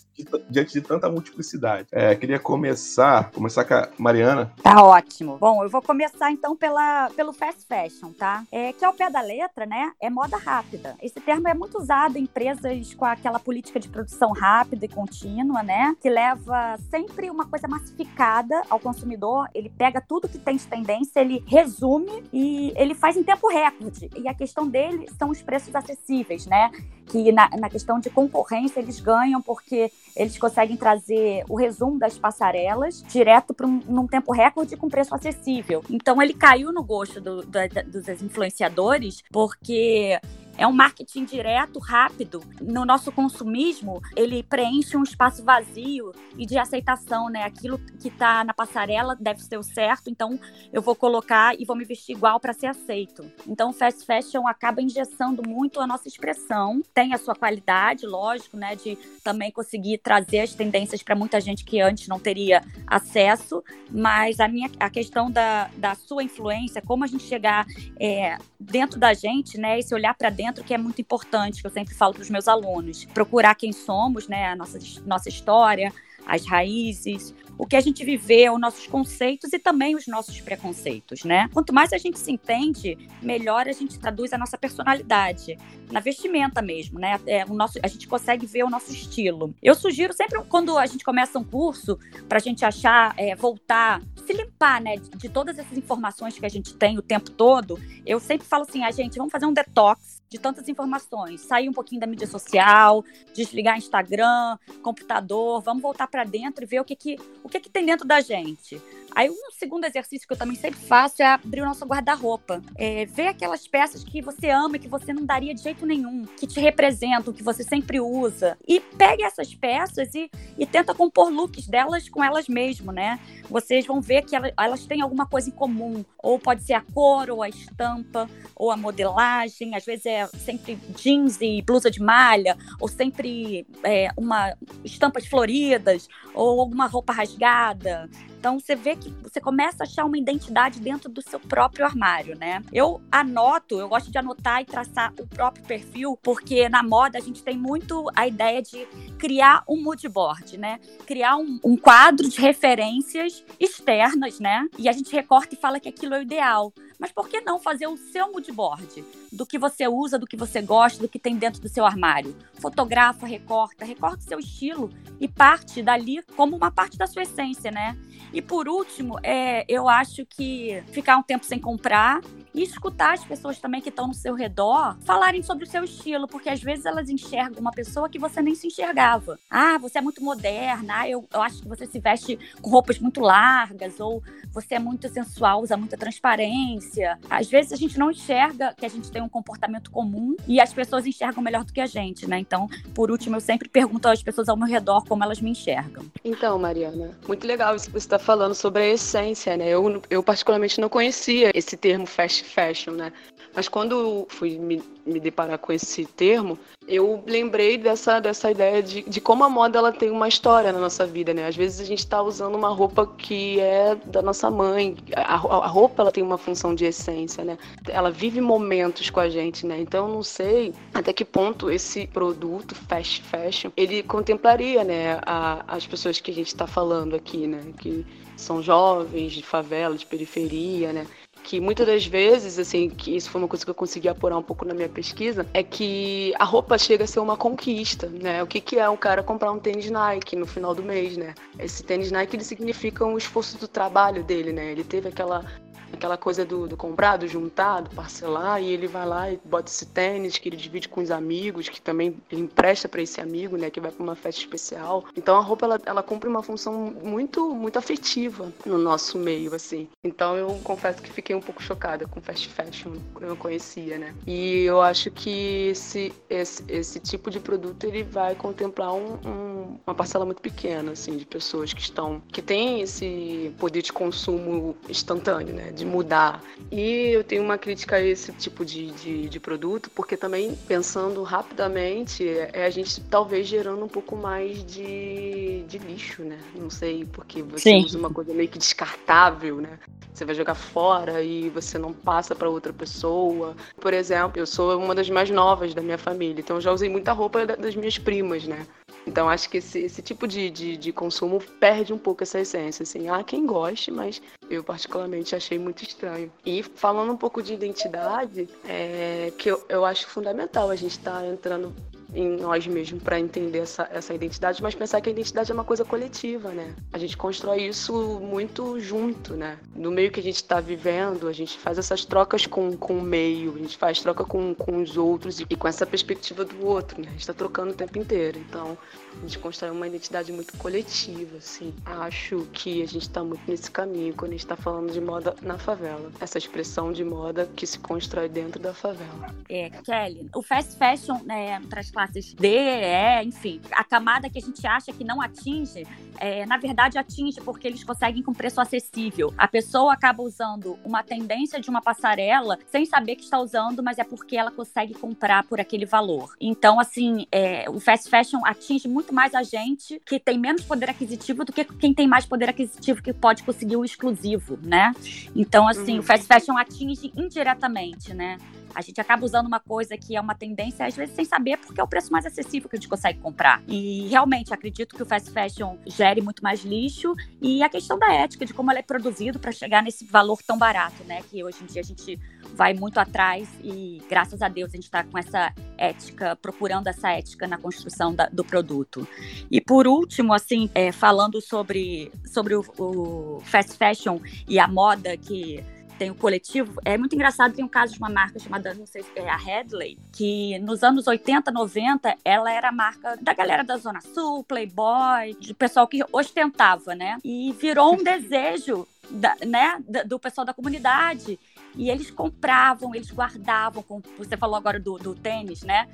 diante 0.50 0.74
de 0.74 0.82
tanta 0.82 1.10
multiplicidade. 1.10 1.88
É, 1.92 2.16
queria 2.16 2.40
começar, 2.40 3.32
começar 3.32 3.66
com 3.66 3.74
a 3.74 3.90
Mariana. 3.98 4.54
Tá 4.62 4.84
ótimo. 4.84 5.38
Bom, 5.38 5.64
eu 5.64 5.70
vou 5.70 5.82
começar 5.82 6.32
então 6.32 6.56
pela, 6.56 7.10
pelo 7.16 7.34
fast 7.34 7.66
fashion, 7.66 8.12
tá? 8.12 8.44
É, 8.52 8.74
que 8.74 8.86
ao 8.86 8.94
pé 8.94 9.10
da 9.10 9.22
letra, 9.22 9.66
né, 9.66 9.92
é 10.00 10.10
moda 10.10 10.38
rápida. 10.38 10.96
Esse 11.02 11.20
termo 11.20 11.48
é 11.48 11.54
muito 11.54 11.78
usado 11.78 12.18
em 12.18 12.24
empresas 12.24 12.94
com 12.94 13.06
aquela 13.06 13.40
política 13.40 13.80
de 13.80 13.90
produção 13.90 14.32
rápida 14.32 14.86
e 14.86 14.90
contínua, 14.90 15.64
né, 15.64 15.96
que 16.02 16.10
leva 16.10 16.78
sempre 16.90 17.30
uma 17.30 17.46
coisa 17.46 17.68
massificada 17.68 18.62
ao 18.70 18.80
consumidor. 18.80 19.48
Ele 19.54 19.70
pega 19.70 20.02
tudo 20.02 20.28
que 20.28 20.38
tem 20.38 20.58
de 20.58 20.68
tendência, 20.68 21.20
ele 21.20 21.44
resume 21.48 22.24
e 22.32 22.74
ele 22.76 22.94
faz 22.94 23.18
em 23.18 23.24
tempo 23.24 23.48
recorde. 23.48 24.10
E 24.16 24.28
a 24.28 24.34
questão 24.34 24.68
dele 24.68 25.08
são 25.18 25.30
os 25.30 25.42
preços 25.42 25.74
acessíveis, 25.76 26.46
né? 26.46 26.72
Que 27.08 27.32
na, 27.32 27.50
na 27.60 27.70
questão 27.70 27.95
de 28.00 28.10
concorrência 28.10 28.80
eles 28.80 29.00
ganham 29.00 29.42
porque 29.42 29.92
eles 30.16 30.38
conseguem 30.38 30.78
trazer 30.78 31.44
o 31.50 31.56
resumo 31.56 32.00
das 32.00 32.18
passarelas 32.18 33.04
direto 33.04 33.54
para 33.54 33.68
um, 33.68 33.82
num 33.88 34.08
tempo 34.08 34.32
recorde 34.32 34.78
com 34.78 34.90
preço 34.90 35.14
acessível. 35.14 35.84
Então 35.90 36.22
ele 36.22 36.34
caiu 36.34 36.72
no 36.72 36.84
gosto 36.84 37.20
do, 37.20 37.44
do, 37.44 37.60
dos 37.88 38.08
influenciadores 38.22 39.24
porque 39.32 40.20
é 40.58 40.66
um 40.66 40.72
marketing 40.72 41.26
direto, 41.26 41.80
rápido. 41.80 42.42
No 42.62 42.86
nosso 42.86 43.12
consumismo, 43.12 44.02
ele 44.16 44.44
preenche 44.44 44.96
um 44.98 45.04
espaço 45.04 45.44
vazio 45.44 46.12
e 46.38 46.46
de 46.46 46.58
aceitação, 46.58 47.30
né? 47.30 47.44
Aquilo 47.44 47.78
que 48.00 48.08
está 48.08 48.44
na 48.44 48.54
passarela 48.54 49.16
deve 49.20 49.42
ser 49.42 49.58
o 49.58 49.64
certo, 49.64 50.10
então 50.10 50.40
eu 50.72 50.82
vou 50.82 50.96
colocar 50.96 51.60
e 51.60 51.66
vou 51.66 51.76
me 51.76 51.86
vestir 51.86 52.14
igual 52.14 52.40
para 52.40 52.54
ser 52.54 52.68
aceito. 52.68 53.30
Então, 53.48 53.74
fast 53.74 54.06
fashion 54.06 54.48
acaba 54.48 54.82
engessando 54.82 55.42
muito 55.48 55.80
a 55.80 55.88
nossa 55.88 56.08
expressão. 56.08 56.82
Tem 56.94 57.14
a 57.14 57.18
sua 57.18 57.36
qualidade, 57.36 58.06
lógico, 58.06 58.58
né? 58.58 58.76
De 58.76 58.98
também 59.24 59.52
conseguir 59.52 59.98
trazer 60.00 60.42
as 60.42 60.54
tendências 60.54 61.02
para 61.04 61.16
muita 61.16 61.40
gente 61.42 61.64
que 61.64 61.80
antes 61.82 62.08
não 62.08 62.20
teria 62.20 62.64
acesso, 62.88 63.64
mas 63.90 64.40
a 64.40 64.48
minha 64.48 64.70
a 64.80 64.90
questão 64.90 65.30
da, 65.30 65.70
da 65.78 65.96
sua 65.96 66.24
influência, 66.24 66.82
como 66.82 67.04
a 67.04 67.08
gente 67.08 67.24
chegar 67.24 67.66
é, 68.00 68.38
dentro 68.60 69.00
da 69.00 69.14
gente, 69.14 69.58
né? 69.58 69.80
Esse 69.80 69.94
olhar 69.94 70.14
para 70.14 70.30
dentro 70.30 70.45
dentro 70.46 70.64
que 70.64 70.74
é 70.74 70.78
muito 70.78 71.02
importante, 71.02 71.62
que 71.62 71.68
eu 71.68 71.72
sempre 71.72 71.96
falo 71.96 72.14
para 72.14 72.22
os 72.22 72.30
meus 72.30 72.48
alunos. 72.48 73.06
Procurar 73.06 73.56
quem 73.56 73.72
somos, 73.72 74.28
né, 74.28 74.50
a 74.50 74.56
nossa, 74.56 74.78
nossa 75.06 75.28
história, 75.28 75.92
as 76.26 76.46
raízes, 76.46 77.34
o 77.58 77.66
que 77.66 77.76
a 77.76 77.82
gente 77.82 78.04
viveu, 78.04 78.58
nossos 78.58 78.88
conceitos 78.88 79.54
e 79.54 79.60
também 79.60 79.96
os 79.96 80.08
nossos 80.08 80.42
preconceitos, 80.42 81.24
né? 81.24 81.50
Quanto 81.54 81.74
mais 81.74 81.94
a 81.94 81.98
gente 81.98 82.20
se 82.20 82.32
entende, 82.32 82.98
melhor 83.22 83.68
a 83.68 83.72
gente 83.72 83.98
traduz 84.00 84.34
a 84.34 84.38
nossa 84.38 84.58
personalidade 84.58 85.58
na 85.92 86.00
vestimenta 86.00 86.62
mesmo, 86.62 87.00
né? 87.00 87.20
É, 87.26 87.46
o 87.46 87.54
nosso, 87.54 87.80
a 87.82 87.88
gente 87.88 88.08
consegue 88.08 88.46
ver 88.46 88.64
o 88.64 88.70
nosso 88.70 88.92
estilo. 88.92 89.54
Eu 89.64 89.76
sugiro 89.76 90.14
sempre 90.14 90.44
quando 90.46 90.78
a 90.78 90.86
gente 90.86 91.04
começa 91.04 91.40
um 91.40 91.44
curso 91.44 91.98
para 92.28 92.40
a 92.40 92.42
gente 92.42 92.66
achar, 92.66 93.14
é, 93.18 93.36
voltar, 93.36 94.02
se 94.26 94.34
limpar, 94.34 94.82
né? 94.82 94.98
De, 94.98 95.10
de, 95.12 95.30
todas 95.30 95.58
essas 95.58 95.78
informações 95.78 96.38
que 96.38 96.46
a 96.46 96.50
gente 96.50 96.76
tem 96.76 96.98
o 96.98 97.02
tempo 97.02 97.30
todo. 97.32 97.80
Eu 98.06 98.20
sempre 98.20 98.48
falo 98.48 98.66
assim, 98.68 98.84
a 98.84 98.88
ah, 98.88 98.92
gente, 98.92 99.18
vamos 99.18 99.32
fazer 99.32 99.46
um 99.46 99.54
detox 99.54 100.15
de 100.30 100.40
tantas 100.40 100.68
informações, 100.68 101.42
sair 101.42 101.70
um 101.70 101.74
pouquinho 101.74 102.02
da 102.02 102.08
mídia 102.08 102.28
social, 102.28 103.04
desligar 103.34 103.78
Instagram, 103.78 104.58
computador, 104.82 105.62
vamos 105.62 105.82
voltar 105.82 106.08
para 106.08 106.24
dentro 106.24 106.64
e 106.64 106.68
ver 106.68 106.80
o 106.80 106.86
que 106.86 106.96
que 106.96 107.18
o 107.44 107.50
que, 107.50 107.60
que 107.60 107.70
tem 107.70 107.86
dentro 107.86 108.08
da 108.08 108.22
gente. 108.22 108.82
Aí, 109.16 109.30
um 109.30 109.52
segundo 109.58 109.86
exercício 109.86 110.28
que 110.28 110.34
eu 110.34 110.38
também 110.38 110.58
sempre 110.58 110.78
faço 110.78 111.22
é 111.22 111.26
abrir 111.26 111.62
o 111.62 111.66
nosso 111.66 111.86
guarda-roupa. 111.86 112.62
É, 112.76 113.06
ver 113.06 113.28
aquelas 113.28 113.66
peças 113.66 114.04
que 114.04 114.22
você 114.22 114.50
ama 114.50 114.76
e 114.76 114.80
que 114.80 114.90
você 114.90 115.14
não 115.14 115.26
daria 115.26 115.56
de 115.56 115.62
jeito 115.62 115.86
nenhum, 115.86 116.26
que 116.26 116.46
te 116.46 116.60
representam, 116.60 117.34
que 117.34 117.42
você 117.42 117.64
sempre 117.64 118.02
usa. 118.02 118.58
E 118.68 118.82
pegue 118.82 119.24
essas 119.24 119.56
peças 119.56 120.14
e, 120.14 120.30
e 120.58 120.66
tenta 120.66 120.94
compor 120.94 121.30
looks 121.30 121.66
delas 121.66 122.10
com 122.10 122.22
elas 122.22 122.50
mesmo, 122.50 122.92
né? 122.92 123.18
Vocês 123.50 123.86
vão 123.86 124.02
ver 124.02 124.24
que 124.24 124.36
elas, 124.36 124.86
têm 124.86 125.02
alguma 125.02 125.26
coisa 125.26 125.48
em 125.48 125.54
comum. 125.54 126.04
Ou 126.22 126.38
pode 126.38 126.64
ser 126.64 126.74
a 126.74 126.82
cor, 126.82 127.30
ou 127.30 127.42
a 127.42 127.48
estampa, 127.48 128.30
ou 128.54 128.70
a 128.70 128.76
modelagem. 128.76 129.76
Às 129.76 129.86
vezes 129.86 130.08
é 130.08 130.28
sempre 130.28 130.76
jeans 130.94 131.40
e 131.40 131.62
blusa 131.62 131.90
de 131.90 132.02
malha, 132.02 132.58
ou 132.82 132.90
sempre 132.90 133.66
é, 133.82 134.10
uma 134.18 134.58
estampas 134.84 135.26
floridas, 135.26 136.10
ou 136.34 136.60
alguma 136.60 136.86
roupa 136.86 137.14
rasgada. 137.14 138.10
Então 138.46 138.60
você 138.60 138.76
vê 138.76 138.96
que 138.96 139.10
você 139.24 139.42
começa 139.42 139.82
a 139.82 139.88
achar 139.88 140.06
uma 140.06 140.20
identidade 140.20 140.80
dentro 140.80 141.10
do 141.10 141.20
seu 141.20 141.40
próprio 141.40 141.84
armário, 141.84 142.38
né? 142.38 142.62
Eu 142.72 143.02
anoto, 143.12 143.80
eu 143.80 143.90
gosto 143.90 144.12
de 144.12 144.20
anotar 144.20 144.62
e 144.62 144.66
traçar 144.66 145.12
o 145.20 145.26
próprio 145.26 145.66
perfil, 145.66 146.16
porque 146.22 146.70
na 146.70 146.84
moda 146.84 147.18
a 147.18 147.22
gente 147.22 147.42
tem 147.42 147.58
muito 147.58 148.08
a 148.16 148.28
ideia 148.28 148.62
de 148.62 148.86
criar 149.18 149.64
um 149.68 149.82
mood 149.82 150.08
board, 150.08 150.60
né? 150.60 150.80
Criar 151.08 151.38
um, 151.38 151.60
um 151.64 151.76
quadro 151.76 152.30
de 152.30 152.40
referências 152.40 153.44
externas, 153.60 154.40
né? 154.40 154.68
E 154.78 154.88
a 154.88 154.92
gente 154.92 155.12
recorta 155.12 155.56
e 155.56 155.58
fala 155.58 155.80
que 155.80 155.90
aquilo 155.90 156.14
é 156.14 156.20
o 156.20 156.22
ideal. 156.22 156.72
Mas 157.00 157.12
por 157.12 157.28
que 157.28 157.42
não 157.42 157.60
fazer 157.60 157.88
o 157.88 157.98
seu 157.98 158.32
mood 158.32 158.52
board? 158.52 159.04
Do 159.32 159.46
que 159.46 159.58
você 159.58 159.88
usa, 159.88 160.18
do 160.18 160.28
que 160.28 160.38
você 160.38 160.62
gosta, 160.62 161.02
do 161.02 161.10
que 161.10 161.20
tem 161.20 161.36
dentro 161.36 161.62
do 161.62 161.70
seu 161.70 161.86
armário. 161.86 162.36
Fotografa, 162.60 163.26
recorta, 163.26 163.86
recorta 163.86 164.20
o 164.20 164.28
seu 164.28 164.40
estilo 164.40 164.90
e 165.20 165.28
parte 165.28 165.82
dali 165.82 166.22
como 166.36 166.56
uma 166.56 166.72
parte 166.72 166.98
da 166.98 167.08
sua 167.08 167.24
essência, 167.24 167.72
né? 167.72 167.98
E 168.34 168.42
por 168.42 168.68
último, 168.68 169.20
é, 169.24 169.66
eu 169.68 169.88
acho 169.88 170.26
que 170.26 170.84
ficar 170.92 171.18
um 171.18 171.24
tempo 171.24 171.46
sem 171.46 171.60
comprar 171.60 172.22
e 172.56 172.64
escutar 172.64 173.14
as 173.14 173.24
pessoas 173.26 173.60
também 173.60 173.82
que 173.82 173.90
estão 173.90 174.08
no 174.08 174.14
seu 174.14 174.34
redor 174.34 174.96
falarem 175.04 175.44
sobre 175.44 175.66
o 175.66 175.68
seu 175.68 175.84
estilo, 175.84 176.28
porque 176.28 176.50
às 176.50 176.64
vezes 176.64 176.86
elas 176.86 177.10
enxergam 177.10 177.60
uma 177.60 177.72
pessoa 177.72 178.10
que 178.10 178.18
você 178.18 178.42
nem 178.42 178.56
se 178.56 178.68
enxergava. 178.68 179.38
Ah, 179.50 179.78
você 179.78 179.98
é 179.98 180.02
muito 180.02 180.24
moderna, 180.24 181.02
ah, 181.02 181.10
eu, 181.10 181.28
eu 181.34 181.42
acho 181.42 181.62
que 181.62 181.68
você 181.68 181.86
se 181.86 182.00
veste 182.00 182.40
com 182.62 182.70
roupas 182.70 182.98
muito 182.98 183.20
largas, 183.20 184.00
ou 184.00 184.24
você 184.54 184.76
é 184.76 184.80
muito 184.80 185.10
sensual, 185.10 185.62
usa 185.62 185.76
muita 185.76 185.98
transparência. 185.98 187.20
Às 187.30 187.50
vezes 187.50 187.74
a 187.74 187.76
gente 187.76 188.00
não 188.00 188.10
enxerga 188.10 188.74
que 188.74 188.86
a 188.86 188.90
gente 188.90 189.12
tem 189.12 189.22
um 189.22 189.28
comportamento 189.28 189.92
comum 189.92 190.38
e 190.48 190.62
as 190.62 190.74
pessoas 190.74 191.06
enxergam 191.06 191.44
melhor 191.44 191.66
do 191.66 191.74
que 191.74 191.82
a 191.82 191.86
gente, 191.86 192.26
né? 192.26 192.40
Então, 192.40 192.70
por 192.94 193.12
último, 193.12 193.36
eu 193.36 193.42
sempre 193.42 193.68
pergunto 193.68 194.08
às 194.08 194.24
pessoas 194.24 194.48
ao 194.48 194.56
meu 194.56 194.68
redor 194.68 195.04
como 195.06 195.24
elas 195.24 195.42
me 195.42 195.50
enxergam. 195.50 196.06
Então, 196.24 196.58
Mariana, 196.58 197.12
muito 197.28 197.46
legal 197.46 197.76
isso 197.76 197.88
que 197.88 197.92
você 197.92 197.98
está 197.98 198.18
falando 198.18 198.56
sobre 198.56 198.84
a 198.84 198.88
essência, 198.88 199.58
né? 199.58 199.68
Eu, 199.68 200.02
eu 200.10 200.24
particularmente 200.24 200.80
não 200.80 200.88
conhecia 200.88 201.52
esse 201.54 201.76
termo 201.76 202.06
fast 202.06 202.45
fashion, 202.46 202.94
né? 202.94 203.12
Mas 203.56 203.70
quando 203.70 204.28
fui 204.30 204.58
me, 204.58 204.84
me 205.06 205.20
deparar 205.20 205.58
com 205.58 205.72
esse 205.72 206.06
termo, 206.06 206.60
eu 206.88 207.24
lembrei 207.26 207.78
dessa, 207.78 208.20
dessa 208.20 208.52
ideia 208.52 208.84
de, 208.84 209.02
de 209.04 209.22
como 209.22 209.44
a 209.44 209.50
moda 209.50 209.80
ela 209.80 209.92
tem 209.92 210.12
uma 210.12 210.28
história 210.28 210.72
na 210.74 210.80
nossa 210.80 211.06
vida, 211.06 211.34
né? 211.34 211.48
Às 211.48 211.56
vezes 211.56 211.80
a 211.80 211.86
gente 211.86 212.00
está 212.00 212.22
usando 212.22 212.56
uma 212.56 212.70
roupa 212.70 213.08
que 213.08 213.60
é 213.60 213.96
da 213.96 214.22
nossa 214.22 214.52
mãe. 214.52 214.98
A, 215.16 215.36
a, 215.36 215.68
roupa 215.68 216.04
ela 216.04 216.12
tem 216.12 216.24
uma 216.24 216.38
função 216.38 216.76
de 216.76 216.86
essência, 216.86 217.44
né? 217.44 217.58
Ela 217.88 218.12
vive 218.12 218.42
momentos 218.42 219.10
com 219.10 219.22
a 219.22 219.30
gente, 219.30 219.66
né? 219.66 219.80
Então 219.80 220.08
eu 220.08 220.14
não 220.14 220.24
sei 220.24 220.74
até 220.94 221.14
que 221.14 221.24
ponto 221.24 221.72
esse 221.72 222.06
produto 222.08 222.76
fast 222.76 223.22
fashion 223.24 223.72
ele 223.78 224.04
contemplaria, 224.04 224.84
né? 224.84 225.20
A, 225.26 225.64
as 225.68 225.88
pessoas 225.88 226.20
que 226.20 226.30
a 226.30 226.34
gente 226.34 226.48
está 226.48 226.68
falando 226.68 227.16
aqui, 227.16 227.48
né? 227.48 227.62
Que 227.80 228.06
são 228.36 228.62
jovens 228.62 229.32
de 229.32 229.42
favela, 229.42 229.96
de 229.96 230.06
periferia, 230.06 230.92
né? 230.92 231.08
Que 231.46 231.62
muitas 231.62 231.86
das 231.86 232.06
vezes, 232.08 232.58
assim, 232.58 232.90
que 232.90 233.16
isso 233.16 233.30
foi 233.30 233.40
uma 233.40 233.48
coisa 233.48 233.64
que 233.64 233.70
eu 233.70 233.76
consegui 233.76 234.10
apurar 234.10 234.36
um 234.36 234.42
pouco 234.42 234.66
na 234.66 234.74
minha 234.74 234.90
pesquisa, 234.90 235.46
é 235.54 235.62
que 235.62 236.34
a 236.40 236.44
roupa 236.44 236.76
chega 236.76 237.04
a 237.04 237.08
ser 237.08 237.20
uma 237.20 237.38
conquista, 237.38 238.08
né? 238.08 238.42
O 238.42 238.48
que, 238.48 238.60
que 238.60 238.80
é 238.80 238.90
um 238.90 238.98
cara 238.98 239.22
comprar 239.22 239.52
um 239.52 239.60
tênis 239.60 239.92
Nike 239.92 240.36
no 240.36 240.48
final 240.48 240.74
do 240.74 240.82
mês, 240.82 241.16
né? 241.16 241.36
Esse 241.60 241.84
tênis 241.84 242.12
Nike 242.12 242.36
ele 242.36 242.44
significa 242.44 243.06
um 243.06 243.16
esforço 243.16 243.60
do 243.60 243.68
trabalho 243.68 244.24
dele, 244.24 244.52
né? 244.52 244.72
Ele 244.72 244.84
teve 244.84 245.10
aquela 245.10 245.46
aquela 245.94 246.18
coisa 246.18 246.46
do, 246.46 246.68
do 246.68 246.78
comprar, 246.78 247.18
do 247.18 247.28
juntar, 247.28 247.82
do 247.82 247.90
parcelar, 247.90 248.62
e 248.62 248.70
ele 248.70 248.88
vai 248.88 249.06
lá 249.06 249.32
e 249.32 249.40
bota 249.44 249.72
esse 249.72 249.86
tênis 249.86 250.38
que 250.38 250.50
ele 250.50 250.58
divide 250.58 250.88
com 250.88 251.02
os 251.02 251.12
amigos, 251.12 251.70
que 251.70 251.82
também 251.82 252.16
ele 252.32 252.42
empresta 252.42 252.88
para 252.88 253.02
esse 253.02 253.22
amigo, 253.22 253.58
né, 253.58 253.70
que 253.70 253.80
vai 253.80 253.92
para 253.92 254.04
uma 254.04 254.16
festa 254.16 254.42
especial. 254.42 255.06
Então 255.16 255.36
a 255.38 255.42
roupa 255.42 255.66
ela, 255.66 255.82
ela 255.86 256.04
cumpre 256.04 256.30
uma 256.30 256.44
função 256.44 256.94
muito 257.04 257.54
muito 257.54 257.78
afetiva 257.78 258.52
no 258.66 258.78
nosso 258.78 259.18
meio, 259.18 259.54
assim. 259.54 259.88
Então 260.04 260.36
eu 260.36 260.48
confesso 260.64 261.02
que 261.02 261.12
fiquei 261.12 261.36
um 261.36 261.42
pouco 261.42 261.62
chocada 261.62 262.08
com 262.08 262.22
fast 262.22 262.50
fashion, 262.50 262.94
eu 263.20 263.30
não 263.30 263.36
conhecia, 263.36 263.98
né? 263.98 264.14
E 264.26 264.64
eu 264.64 264.82
acho 264.82 265.12
que 265.12 265.70
esse 265.70 266.14
esse, 266.30 266.64
esse 266.68 267.00
tipo 267.00 267.30
de 267.30 267.40
produto 267.40 267.86
ele 267.86 268.04
vai 268.04 268.36
contemplar 268.36 268.94
um, 268.94 269.14
um, 269.26 269.80
uma 269.86 269.96
parcela 269.96 270.26
muito 270.26 270.42
pequena, 270.42 270.92
assim, 270.92 271.18
de 271.18 271.26
pessoas 271.26 271.74
que 271.74 271.82
estão 271.82 272.22
que 272.32 272.42
têm 272.42 272.82
esse 272.82 273.54
poder 273.58 273.82
de 273.82 273.94
consumo 273.94 274.76
instantâneo, 274.90 275.54
né? 275.54 275.72
De 275.76 275.86
mudar. 275.86 276.44
E 276.72 277.10
eu 277.12 277.24
tenho 277.24 277.44
uma 277.44 277.58
crítica 277.58 277.98
a 277.98 278.02
esse 278.02 278.32
tipo 278.34 278.66
de, 278.66 278.92
de, 278.92 279.30
de 279.30 279.40
produto, 279.40 279.90
porque 279.94 280.18
também, 280.18 280.56
pensando 280.68 281.22
rapidamente, 281.24 282.28
é 282.28 282.66
a 282.66 282.70
gente 282.70 283.02
talvez 283.02 283.48
gerando 283.48 283.84
um 283.84 283.88
pouco 283.88 284.16
mais 284.16 284.64
de, 284.66 285.64
de 285.68 285.78
lixo, 285.78 286.24
né? 286.24 286.40
Não 286.56 286.70
sei, 286.70 287.06
porque 287.06 287.42
você 287.42 287.70
Sim. 287.70 287.84
usa 287.84 287.98
uma 287.98 288.10
coisa 288.10 288.34
meio 288.34 288.50
que 288.50 288.58
descartável, 288.58 289.62
né? 289.62 289.80
Você 290.16 290.26
vai 290.26 290.36
jogar 290.36 290.56
fora 290.56 291.22
e 291.22 291.50
você 291.50 291.78
não 291.78 291.94
passa 291.94 292.34
para 292.34 292.50
outra 292.50 292.72
pessoa. 292.72 293.56
Por 293.80 293.94
exemplo, 293.94 294.40
eu 294.40 294.48
sou 294.48 294.78
uma 294.80 294.96
das 294.96 295.10
mais 295.10 295.30
novas 295.30 295.74
da 295.74 295.82
minha 295.82 295.98
família, 295.98 296.40
então 296.40 296.58
eu 296.58 296.62
já 296.62 296.72
usei 296.72 296.90
muita 296.90 297.12
roupa 297.12 297.46
das 297.46 297.76
minhas 297.76 297.98
primas, 297.98 298.46
né? 298.46 298.66
Então 299.06 299.30
acho 299.30 299.50
que 299.50 299.58
esse, 299.58 299.80
esse 299.80 300.02
tipo 300.02 300.28
de, 300.28 300.50
de, 300.50 300.78
de, 300.78 300.92
consumo 300.92 301.40
perde 301.60 301.94
um 301.94 301.98
pouco 301.98 302.24
essa 302.24 302.40
essência. 302.40 302.84
Assim, 302.84 303.08
há 303.08 303.24
quem 303.24 303.46
goste, 303.46 303.92
mas 303.92 304.22
eu 304.50 304.64
particularmente 304.64 305.36
achei 305.36 305.60
muito 305.60 305.84
estranho. 305.84 306.32
E 306.44 306.64
falando 306.64 307.12
um 307.12 307.18
pouco 307.18 307.44
de 307.44 307.54
identidade, 307.54 308.50
é, 308.68 309.32
que 309.38 309.52
eu, 309.52 309.64
eu 309.70 309.86
acho 309.86 310.08
fundamental 310.08 310.72
a 310.72 310.76
gente 310.76 310.98
estar 310.98 311.20
tá 311.20 311.28
entrando 311.28 311.72
em 312.16 312.38
nós 312.38 312.66
mesmos 312.66 313.04
para 313.04 313.20
entender 313.20 313.60
essa, 313.60 313.88
essa 313.92 314.14
identidade, 314.14 314.64
mas 314.64 314.74
pensar 314.74 315.02
que 315.02 315.10
a 315.10 315.12
identidade 315.12 315.52
é 315.52 315.54
uma 315.54 315.64
coisa 315.64 315.84
coletiva, 315.84 316.50
né? 316.50 316.74
A 316.94 316.98
gente 316.98 317.18
constrói 317.18 317.64
isso 317.64 317.94
muito 318.22 318.80
junto, 318.80 319.34
né? 319.36 319.60
No 319.76 319.92
meio 319.92 320.12
que 320.12 320.20
a 320.20 320.24
gente 320.24 320.38
está 320.38 320.60
vivendo, 320.60 321.28
a 321.28 321.34
gente 321.34 321.58
faz 321.60 321.78
essas 321.78 322.06
trocas 322.06 322.48
com, 322.48 322.76
com 322.78 322.98
o 322.98 323.02
meio, 323.02 323.54
a 323.56 323.60
gente 323.60 323.78
faz 323.78 324.00
troca 324.00 324.24
com, 324.24 324.56
com 324.56 324.82
os 324.82 324.98
outros 324.98 325.40
e, 325.40 325.46
e 325.50 325.56
com 325.56 325.68
essa 325.68 325.86
perspectiva 325.86 326.46
do 326.46 326.66
outro, 326.66 327.02
né? 327.02 327.08
A 327.10 327.12
gente 327.12 327.22
está 327.22 327.34
trocando 327.34 327.72
o 327.72 327.76
tempo 327.76 327.98
inteiro. 328.00 328.40
Então, 328.40 328.78
a 329.18 329.22
gente 329.22 329.40
constrói 329.40 329.72
uma 329.72 329.88
identidade 329.88 330.32
muito 330.32 330.58
coletiva, 330.58 331.38
assim. 331.38 331.74
Acho 331.86 332.48
que 332.54 332.82
a 332.82 332.86
gente 332.86 333.04
está 333.04 333.24
muito 333.24 333.42
nesse 333.50 333.70
caminho 333.72 334.14
quando 334.14 334.32
a 334.32 334.34
gente 334.34 334.46
está 334.46 334.56
falando 334.56 334.92
de 334.92 335.02
moda 335.02 335.36
na 335.42 335.58
favela. 335.58 336.12
Essa 336.20 336.38
expressão 336.38 336.92
de 336.92 337.04
moda 337.04 337.50
que 337.56 337.66
se 337.66 337.80
constrói 337.80 338.30
dentro 338.30 338.60
da 338.60 338.74
favela. 338.74 339.34
É, 339.50 339.70
Kelly, 339.70 340.30
o 340.36 340.42
fast 340.42 340.78
fashion, 340.78 341.20
né, 341.24 341.60
para 341.70 341.80
as 341.80 341.90
classes 341.90 342.34
D, 342.34 342.48
E, 342.48 343.24
enfim, 343.24 343.62
a 343.72 343.84
camada 343.84 344.30
que 344.30 344.38
a 344.38 344.42
gente 344.42 344.66
acha 344.66 344.92
que 344.92 345.04
não 345.04 345.22
atinge, 345.22 345.88
é, 346.20 346.46
na 346.46 346.58
verdade 346.58 346.98
atinge 346.98 347.42
porque 347.42 347.68
eles 347.68 347.84
conseguem 347.84 348.22
com 348.22 348.34
preço 348.34 348.62
acessível. 348.62 349.34
A 349.38 349.48
pessoa 349.48 349.94
acaba 349.94 350.24
usando 350.24 350.78
uma 350.84 351.04
tendência 351.04 351.60
de 351.60 351.70
uma 351.70 351.82
passarela 351.82 352.58
sem 352.68 352.86
saber 352.86 353.16
que 353.16 353.24
está 353.24 353.40
usando, 353.40 353.82
mas 353.84 353.98
é 353.98 354.04
porque 354.04 354.38
ela 354.38 354.52
consegue 354.52 354.94
comprar 354.94 355.44
por 355.44 355.60
aquele 355.60 355.86
valor. 355.86 356.36
Então, 356.40 356.80
assim, 356.80 357.26
é, 357.32 357.70
o 357.70 357.80
fast 357.80 358.10
fashion 358.10 358.42
atinge 358.46 358.88
muito 358.88 359.05
muito 359.06 359.14
mais 359.14 359.36
a 359.36 359.44
gente 359.44 360.02
que 360.04 360.20
tem 360.20 360.40
menos 360.40 360.64
poder 360.64 360.90
aquisitivo 360.90 361.46
do 361.46 361.54
que 361.54 361.64
quem 361.64 361.94
tem 361.94 362.08
mais 362.08 362.26
poder 362.26 362.50
aquisitivo 362.50 363.04
que 363.04 363.14
pode 363.14 363.44
conseguir 363.44 363.76
o 363.76 363.86
exclusivo, 363.86 364.58
né? 364.64 364.94
Então, 365.36 365.68
assim, 365.68 365.94
uhum. 365.94 366.00
o 366.00 366.04
fast 366.04 366.26
fashion 366.26 366.58
atinge 366.58 367.14
indiretamente, 367.16 368.14
né? 368.14 368.38
A 368.74 368.82
gente 368.82 369.00
acaba 369.00 369.24
usando 369.24 369.46
uma 369.46 369.60
coisa 369.60 369.96
que 369.96 370.18
é 370.18 370.22
uma 370.22 370.36
tendência, 370.36 370.86
às 370.86 370.96
vezes 370.96 371.16
sem 371.16 371.24
saber, 371.24 371.58
porque 371.58 371.80
é 371.80 371.84
o 371.84 371.88
preço 371.88 372.12
mais 372.12 372.26
acessível 372.26 372.68
que 372.68 372.76
a 372.76 372.80
gente 372.80 372.90
consegue 372.90 373.20
comprar. 373.20 373.62
E 373.68 374.08
realmente 374.10 374.54
acredito 374.54 374.96
que 374.96 375.02
o 375.02 375.06
fast 375.06 375.32
fashion 375.32 375.78
gere 375.86 376.22
muito 376.22 376.44
mais 376.44 376.66
lixo 376.66 377.14
e 377.42 377.64
a 377.64 377.70
questão 377.70 377.98
da 377.98 378.12
ética, 378.12 378.46
de 378.46 378.54
como 378.54 378.72
ele 378.72 378.80
é 378.80 378.84
produzido 378.84 379.40
para 379.40 379.52
chegar 379.52 379.82
nesse 379.82 380.04
valor 380.04 380.40
tão 380.46 380.58
barato, 380.58 381.04
né? 381.06 381.22
Que 381.30 381.42
hoje 381.44 381.64
em 381.64 381.68
dia 381.68 381.82
a 381.82 381.86
gente 381.86 382.20
vai 382.56 382.74
muito 382.74 383.00
atrás 383.00 383.48
e 383.64 384.02
graças 384.10 384.42
a 384.42 384.48
Deus 384.48 384.72
a 384.72 384.76
gente 384.76 384.86
está 384.86 385.04
com 385.04 385.18
essa 385.18 385.54
ética, 385.78 386.36
procurando 386.36 386.88
essa 386.88 387.12
ética 387.12 387.46
na 387.48 387.58
construção 387.58 388.16
da, 388.16 388.28
do 388.28 388.44
produto. 388.44 389.08
E 389.52 389.62
por 389.62 389.88
último, 389.88 390.34
assim, 390.34 390.70
é, 390.74 390.92
falando 390.92 391.42
sobre, 391.42 392.12
sobre 392.26 392.56
o, 392.56 392.66
o 392.78 393.42
fast 393.46 393.78
fashion 393.78 394.20
e 394.48 394.58
a 394.58 394.68
moda 394.68 395.16
que 395.18 395.64
tem 395.98 396.12
o 396.12 396.16
coletivo. 396.16 396.80
É 396.84 396.98
muito 396.98 397.16
engraçado, 397.16 397.54
tem 397.54 397.64
um 397.64 397.70
caso 397.70 397.94
de 397.94 398.00
uma 398.00 398.10
marca 398.10 398.38
chamada, 398.40 398.74
não 398.74 398.86
sei 398.86 399.04
se 399.04 399.10
é 399.16 399.30
a 399.30 399.38
Headley, 399.38 399.98
que 400.12 400.58
nos 400.60 400.84
anos 400.84 401.08
80, 401.08 401.52
90, 401.52 402.18
ela 402.24 402.52
era 402.52 402.70
a 402.70 402.72
marca 402.72 403.18
da 403.22 403.34
galera 403.34 403.64
da 403.64 403.78
Zona 403.78 404.02
Sul, 404.02 404.44
Playboy, 404.44 405.36
de 405.40 405.54
pessoal 405.54 405.88
que 405.88 406.04
ostentava, 406.12 406.96
né? 406.96 407.18
E 407.24 407.54
virou 407.54 407.94
um 407.94 407.98
desejo 408.04 408.88
da, 409.10 409.36
né, 409.46 409.78
do 410.06 410.20
pessoal 410.20 410.46
da 410.46 410.54
comunidade. 410.54 411.40
E 411.78 411.90
eles 411.90 412.10
compravam, 412.10 412.94
eles 412.96 413.12
guardavam, 413.12 413.84
como 413.84 414.04
você 414.18 414.38
falou 414.38 414.56
agora 414.56 414.80
do, 414.80 414.98
do 414.98 415.14
tênis, 415.14 415.64
né? 415.64 415.88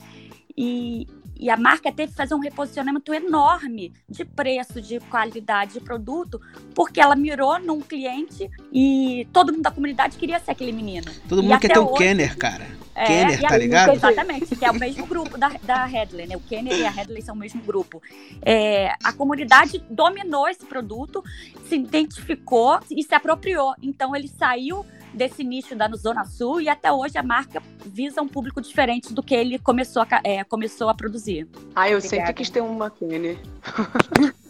E, 0.55 1.07
e 1.39 1.49
a 1.49 1.57
marca 1.57 1.91
teve 1.91 2.11
que 2.11 2.17
fazer 2.17 2.35
um 2.35 2.39
reposicionamento 2.39 3.13
enorme 3.13 3.93
de 4.07 4.23
preço, 4.25 4.81
de 4.81 4.99
qualidade 4.99 5.73
de 5.73 5.79
produto, 5.79 6.39
porque 6.75 6.99
ela 6.99 7.15
mirou 7.15 7.59
num 7.59 7.81
cliente 7.81 8.49
e 8.71 9.27
todo 9.33 9.51
mundo 9.51 9.63
da 9.63 9.71
comunidade 9.71 10.17
queria 10.17 10.39
ser 10.39 10.51
aquele 10.51 10.71
menino. 10.71 11.11
Todo 11.27 11.41
mundo 11.41 11.59
quer 11.59 11.73
ter 11.73 11.79
o 11.79 11.93
Kenner, 11.93 12.37
cara. 12.37 12.67
É, 12.93 13.05
Kenner, 13.05 13.41
tá 13.41 13.57
ligado? 13.57 13.93
Exatamente, 13.93 14.55
que 14.55 14.65
é 14.65 14.69
o 14.69 14.75
mesmo 14.75 15.07
grupo 15.07 15.37
da, 15.37 15.49
da 15.63 15.85
Headley, 15.85 16.27
né? 16.27 16.35
O 16.35 16.41
Kenner 16.41 16.77
e 16.77 16.85
a 16.85 16.91
Headley 16.91 17.21
são 17.21 17.33
o 17.33 17.37
mesmo 17.37 17.61
grupo. 17.61 18.01
É, 18.41 18.93
a 19.03 19.13
comunidade 19.13 19.83
dominou 19.89 20.47
esse 20.47 20.65
produto, 20.65 21.23
se 21.67 21.75
identificou 21.75 22.79
e 22.91 23.01
se 23.01 23.15
apropriou. 23.15 23.73
Então 23.81 24.15
ele 24.15 24.27
saiu 24.27 24.85
desse 25.13 25.43
nicho 25.43 25.75
da 25.75 25.87
Zona 25.89 26.23
Sul 26.25 26.61
e 26.61 26.69
até 26.69 26.91
hoje 26.91 27.17
a 27.17 27.23
marca 27.23 27.61
visa 27.85 28.21
um 28.21 28.27
público 28.27 28.61
diferente 28.61 29.13
do 29.13 29.21
que 29.21 29.35
ele 29.35 29.59
começou 29.59 30.01
a, 30.01 30.07
é, 30.23 30.43
começou 30.43 30.89
a 30.89 30.93
produzir. 30.93 31.47
Ah, 31.75 31.89
eu 31.89 31.97
Obrigada. 31.97 32.07
sempre 32.07 32.33
quis 32.33 32.49
ter 32.49 32.61
uma 32.61 32.89
Kenner. 32.89 33.37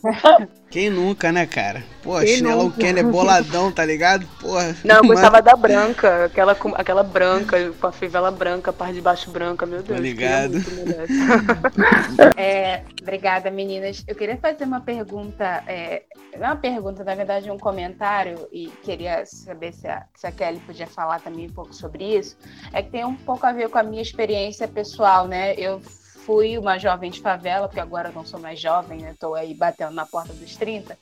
Quem 0.69 0.89
nunca, 0.89 1.31
né, 1.31 1.45
cara? 1.45 1.83
Pô, 2.01 2.17
Quem 2.19 2.37
chinelo 2.37 2.63
nunca? 2.63 2.77
Kenner 2.77 3.05
boladão, 3.05 3.71
tá 3.71 3.85
ligado? 3.85 4.25
Porra. 4.39 4.75
Não, 4.83 4.97
eu 4.97 5.03
gostava 5.07 5.41
da 5.41 5.55
branca, 5.55 6.25
aquela, 6.25 6.57
aquela 6.75 7.03
branca, 7.03 7.57
com 7.79 7.87
a 7.87 7.91
fivela 7.91 8.31
branca, 8.31 8.71
a 8.71 8.73
parte 8.73 8.95
de 8.95 9.01
baixo 9.01 9.29
branca, 9.29 9.65
meu 9.65 9.83
Deus. 9.83 9.99
Obrigado. 9.99 10.53
é, 12.37 12.83
obrigada, 13.01 13.51
meninas. 13.51 14.03
Eu 14.07 14.15
queria 14.15 14.37
fazer 14.37 14.63
uma 14.63 14.79
pergunta, 14.79 15.63
é, 15.67 16.03
não 16.37 16.45
é 16.45 16.49
uma 16.49 16.55
pergunta, 16.55 17.03
na 17.03 17.15
verdade, 17.15 17.51
um 17.51 17.59
comentário, 17.59 18.47
e 18.51 18.67
queria 18.81 19.25
saber 19.25 19.73
se 19.73 19.87
a, 19.87 20.05
se 20.15 20.25
a 20.25 20.31
Kelly 20.31 20.59
podia 20.65 20.87
falar 20.87 21.19
também 21.19 21.47
um 21.47 21.53
pouco 21.53 21.73
sobre 21.75 22.17
isso. 22.17 22.37
É 22.71 22.81
que 22.81 22.89
tem 22.89 23.05
um 23.05 23.15
pouco 23.15 23.45
a 23.45 23.51
ver 23.51 23.69
com 23.69 23.77
a 23.77 23.83
minha 23.83 24.01
experiência 24.01 24.67
pessoal, 24.67 25.27
né? 25.27 25.53
Eu 25.55 25.81
fui 26.25 26.57
uma 26.57 26.77
jovem 26.77 27.10
de 27.10 27.19
favela, 27.19 27.67
porque 27.67 27.79
agora 27.79 28.10
eu 28.10 28.13
não 28.13 28.25
sou 28.25 28.39
mais 28.39 28.60
jovem, 28.60 28.99
né? 28.99 29.15
Tô 29.19 29.34
aí 29.34 29.53
batendo 29.53 29.93
na 29.93 30.05
porta 30.05 30.34
dos 30.34 30.55
30. 30.55 30.97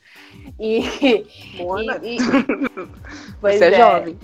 E. 0.59 0.79
E, 0.79 1.25
e... 2.03 2.17
Você 3.41 3.65
é, 3.65 3.73
é 3.73 3.77
jovem. 3.77 4.17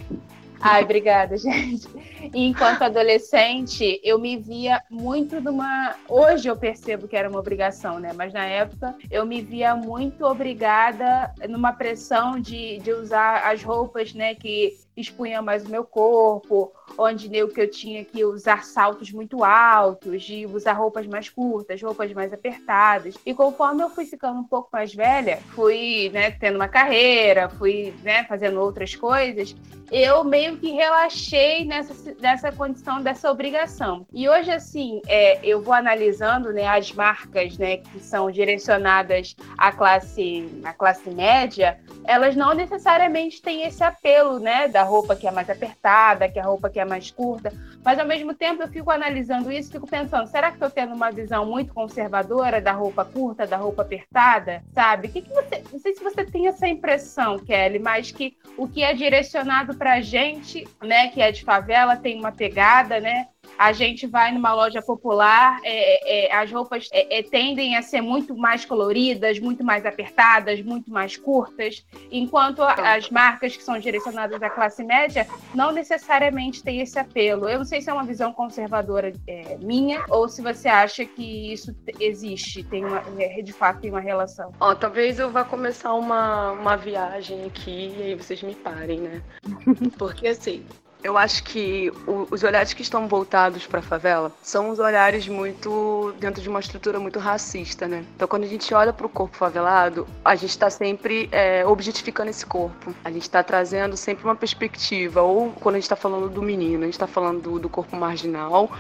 Ai, 0.60 0.84
obrigada, 0.84 1.38
gente. 1.38 1.88
E 2.34 2.47
enquanto 2.47 2.81
adolescente, 2.81 3.99
eu 4.03 4.17
me 4.17 4.38
via 4.38 4.81
muito 4.89 5.39
numa. 5.41 5.95
Hoje 6.08 6.47
eu 6.47 6.55
percebo 6.55 7.08
que 7.08 7.15
era 7.15 7.29
uma 7.29 7.39
obrigação, 7.39 7.99
né? 7.99 8.13
Mas 8.13 8.34
na 8.34 8.45
época 8.45 8.95
eu 9.12 9.25
me 9.25 9.41
via 9.41 9.75
muito 9.75 10.25
obrigada 10.25 11.34
numa 11.49 11.73
pressão 11.73 12.39
de, 12.39 12.79
de 12.79 12.91
usar 12.91 13.43
as 13.45 13.62
roupas, 13.63 14.13
né? 14.13 14.34
Que 14.34 14.77
expunha 14.95 15.41
mais 15.41 15.65
o 15.65 15.69
meu 15.69 15.84
corpo, 15.84 16.71
onde 16.97 17.27
deu 17.27 17.47
que 17.47 17.62
eu 17.62 17.69
tinha 17.69 18.03
que 18.05 18.23
usar 18.23 18.63
saltos 18.63 19.12
muito 19.12 19.43
altos, 19.43 20.23
de 20.23 20.45
usar 20.45 20.73
roupas 20.73 21.05
mais 21.08 21.29
curtas, 21.29 21.81
roupas 21.81 22.12
mais 22.13 22.31
apertadas. 22.31 23.15
E 23.25 23.34
conforme 23.34 23.84
eu 23.84 23.89
fui 23.89 24.05
ficando 24.05 24.39
um 24.39 24.43
pouco 24.43 24.69
mais 24.71 24.93
velha, 24.93 25.39
fui, 25.53 26.10
né, 26.13 26.31
tendo 26.31 26.55
uma 26.55 26.67
carreira, 26.67 27.49
fui, 27.49 27.93
né, 28.03 28.23
fazendo 28.25 28.60
outras 28.60 28.95
coisas, 28.95 29.55
eu 29.91 30.23
meio 30.23 30.58
que 30.58 30.71
relaxei 30.71 31.65
nessa, 31.65 32.15
nessa 32.19 32.51
condição 32.51 33.01
dessa 33.01 33.29
obrigação. 33.29 34.05
E 34.13 34.27
hoje, 34.27 34.51
assim, 34.51 35.01
é, 35.08 35.39
eu 35.43 35.62
vou 35.62 35.73
analisando, 35.73 36.51
né, 36.51 36.65
as 36.65 36.91
marcas, 36.91 37.58
né, 37.58 37.77
que 37.77 37.99
são 37.99 38.31
direcionadas 38.31 39.36
à 39.58 39.71
classe, 39.71 40.49
à 40.63 40.73
classe 40.73 41.10
média, 41.10 41.79
elas 42.05 42.36
não 42.36 42.53
necessariamente 42.53 43.41
têm 43.41 43.63
esse 43.63 43.84
apelo, 43.84 44.39
né, 44.39 44.67
da 44.67 44.84
roupa 44.86 45.15
que 45.15 45.28
é 45.28 45.32
mais 45.32 45.50
apertada, 45.50 46.30
que 46.30 46.39
é 46.39 46.41
a 46.41 46.45
roupa 46.45 46.69
que 46.69 46.80
é 46.80 46.86
mais 46.86 47.12
curta, 47.12 47.52
mas 47.84 48.00
ao 48.00 48.06
mesmo 48.06 48.34
tempo 48.34 48.63
eu 48.63 48.67
fico 48.67 48.91
analisando 48.91 49.52
isso, 49.52 49.71
fico 49.71 49.88
pensando, 49.88 50.28
será 50.28 50.50
que 50.50 50.56
estou 50.56 50.69
tendo 50.69 50.93
uma 50.93 51.12
visão 51.12 51.45
muito 51.45 51.74
conservadora 51.74 52.62
da 52.62 52.71
roupa 52.71 53.06
curta, 53.06 53.45
da 53.45 53.58
roupa 53.58 53.82
apertada, 53.84 54.63
sabe? 54.74 55.08
Que, 55.10 55.21
que 55.21 55.34
você, 55.34 55.63
não 55.71 55.80
sei 55.80 55.93
se 55.93 56.04
você 56.04 56.26
tem 56.26 56.48
essa 56.48 56.67
impressão, 56.67 57.38
Kelly, 57.39 57.80
mas 57.80 58.12
que 58.12 58.38
o 58.58 58.67
que 58.67 58.84
é 58.84 58.93
direcionado 58.93 59.76
para 59.76 60.02
gente, 60.02 60.67
né, 60.82 61.10
que 61.10 61.21
é 61.21 61.32
de 61.32 61.43
favela, 61.43 61.95
tem 61.95 62.19
uma 62.19 62.32
pegada, 62.32 63.00
né? 63.00 63.28
A 63.57 63.71
gente 63.71 64.07
vai 64.07 64.31
numa 64.31 64.53
loja 64.53 64.81
popular, 64.81 65.59
é, 65.63 66.27
é, 66.27 66.35
as 66.35 66.51
roupas 66.51 66.87
é, 66.91 67.19
é, 67.19 67.23
tendem 67.23 67.75
a 67.75 67.81
ser 67.81 68.01
muito 68.01 68.35
mais 68.35 68.65
coloridas, 68.65 69.39
muito 69.39 69.63
mais 69.63 69.85
apertadas, 69.85 70.61
muito 70.61 70.91
mais 70.91 71.17
curtas, 71.17 71.85
enquanto 72.11 72.61
as 72.61 73.09
marcas 73.09 73.55
que 73.55 73.63
são 73.63 73.77
direcionadas 73.79 74.41
à 74.41 74.49
classe 74.49 74.83
média 74.83 75.27
não 75.53 75.71
necessariamente 75.71 76.63
têm 76.63 76.81
esse 76.81 76.99
apelo. 76.99 77.47
Eu 77.47 77.59
não 77.59 77.65
sei 77.65 77.81
se 77.81 77.89
é 77.89 77.93
uma 77.93 78.03
visão 78.03 78.33
conservadora 78.33 79.13
é, 79.27 79.57
minha 79.57 80.03
ou 80.09 80.27
se 80.27 80.41
você 80.41 80.67
acha 80.67 81.05
que 81.05 81.53
isso 81.53 81.75
existe, 81.99 82.63
tem 82.63 82.83
uma, 82.83 83.01
é, 83.17 83.41
de 83.41 83.53
fato 83.53 83.81
tem 83.81 83.91
uma 83.91 83.99
relação. 83.99 84.51
Ó, 84.59 84.75
talvez 84.75 85.19
eu 85.19 85.29
vá 85.31 85.43
começar 85.43 85.93
uma, 85.93 86.51
uma 86.51 86.75
viagem 86.75 87.45
aqui 87.45 87.93
e 87.97 88.03
aí 88.03 88.15
vocês 88.15 88.41
me 88.41 88.55
parem, 88.55 88.99
né? 88.99 89.21
Porque 89.97 90.27
assim, 90.27 90.65
Eu 91.05 91.19
acho 91.19 91.43
que 91.43 91.91
o, 92.07 92.27
os 92.31 92.41
olhares 92.41 92.73
que 92.73 92.81
estão 92.81 93.07
voltados 93.07 93.67
para 93.67 93.77
a 93.77 93.83
favela 93.83 94.31
são 94.41 94.71
os 94.71 94.79
olhares 94.79 95.27
muito 95.27 96.15
dentro 96.19 96.41
de 96.41 96.49
uma 96.49 96.59
estrutura 96.59 96.99
muito 96.99 97.19
racista, 97.19 97.87
né? 97.87 98.03
Então, 98.15 98.27
quando 98.27 98.43
a 98.43 98.47
gente 98.47 98.73
olha 98.73 98.91
para 98.91 99.05
o 99.05 99.09
corpo 99.09 99.37
favelado, 99.37 100.07
a 100.25 100.33
gente 100.35 100.49
está 100.49 100.67
sempre 100.67 101.29
é, 101.31 101.63
objetificando 101.63 102.31
esse 102.31 102.43
corpo. 102.43 102.91
A 103.03 103.11
gente 103.11 103.21
está 103.21 103.43
trazendo 103.43 103.95
sempre 103.95 104.23
uma 104.23 104.35
perspectiva. 104.35 105.21
Ou 105.21 105.51
quando 105.51 105.75
a 105.75 105.77
gente 105.77 105.83
está 105.83 105.95
falando 105.95 106.27
do 106.27 106.41
menino, 106.41 106.81
a 106.81 106.85
gente 106.85 106.95
está 106.95 107.05
falando 107.05 107.39
do, 107.39 107.59
do 107.59 107.69
corpo 107.69 107.95
marginal. 107.95 108.71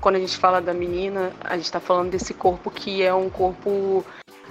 Quando 0.00 0.16
a 0.16 0.20
gente 0.20 0.38
fala 0.38 0.62
da 0.62 0.72
menina, 0.72 1.34
a 1.44 1.54
gente 1.54 1.66
está 1.66 1.80
falando 1.80 2.10
desse 2.10 2.32
corpo 2.32 2.70
que 2.70 3.02
é 3.02 3.12
um 3.12 3.28
corpo 3.28 4.02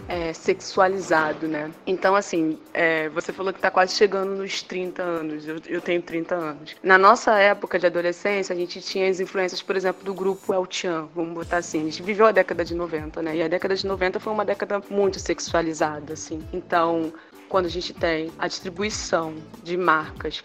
é, 0.07 0.33
sexualizado, 0.33 1.47
né? 1.47 1.71
Então, 1.85 2.15
assim, 2.15 2.59
é, 2.73 3.09
você 3.09 3.31
falou 3.31 3.53
que 3.53 3.59
está 3.59 3.71
quase 3.71 3.95
chegando 3.95 4.35
nos 4.35 4.61
30 4.61 5.01
anos, 5.01 5.47
eu, 5.47 5.57
eu, 5.67 5.81
tenho 5.81 6.01
30 6.01 6.35
anos. 6.35 6.75
Na 6.83 6.97
nossa 6.97 7.37
época 7.39 7.79
de 7.79 7.85
adolescência, 7.85 8.53
a 8.53 8.57
gente 8.57 8.81
tinha 8.81 9.09
as 9.09 9.19
influências, 9.19 9.61
por 9.61 9.75
exemplo, 9.75 10.03
do 10.03 10.13
grupo 10.13 10.53
El 10.53 10.67
Chan, 10.69 11.07
vamos 11.15 11.33
botar 11.33 11.57
assim. 11.57 11.81
A 11.81 11.85
gente 11.85 12.03
viveu 12.03 12.25
a 12.25 12.31
década 12.31 12.63
de 12.63 12.75
90, 12.75 13.21
né? 13.21 13.37
E 13.37 13.43
a 13.43 13.47
década 13.47 13.75
de 13.75 13.85
90 13.85 14.19
foi 14.19 14.33
uma 14.33 14.45
década 14.45 14.81
muito 14.89 15.19
sexualizada, 15.19 16.13
assim. 16.13 16.41
Então, 16.51 17.13
quando 17.53 17.67
a 17.67 17.69
gente 17.69 17.93
tem 17.93 18.31
a 18.39 18.47
distribuição 18.47 19.35
de 19.63 19.77
marcas 19.77 20.43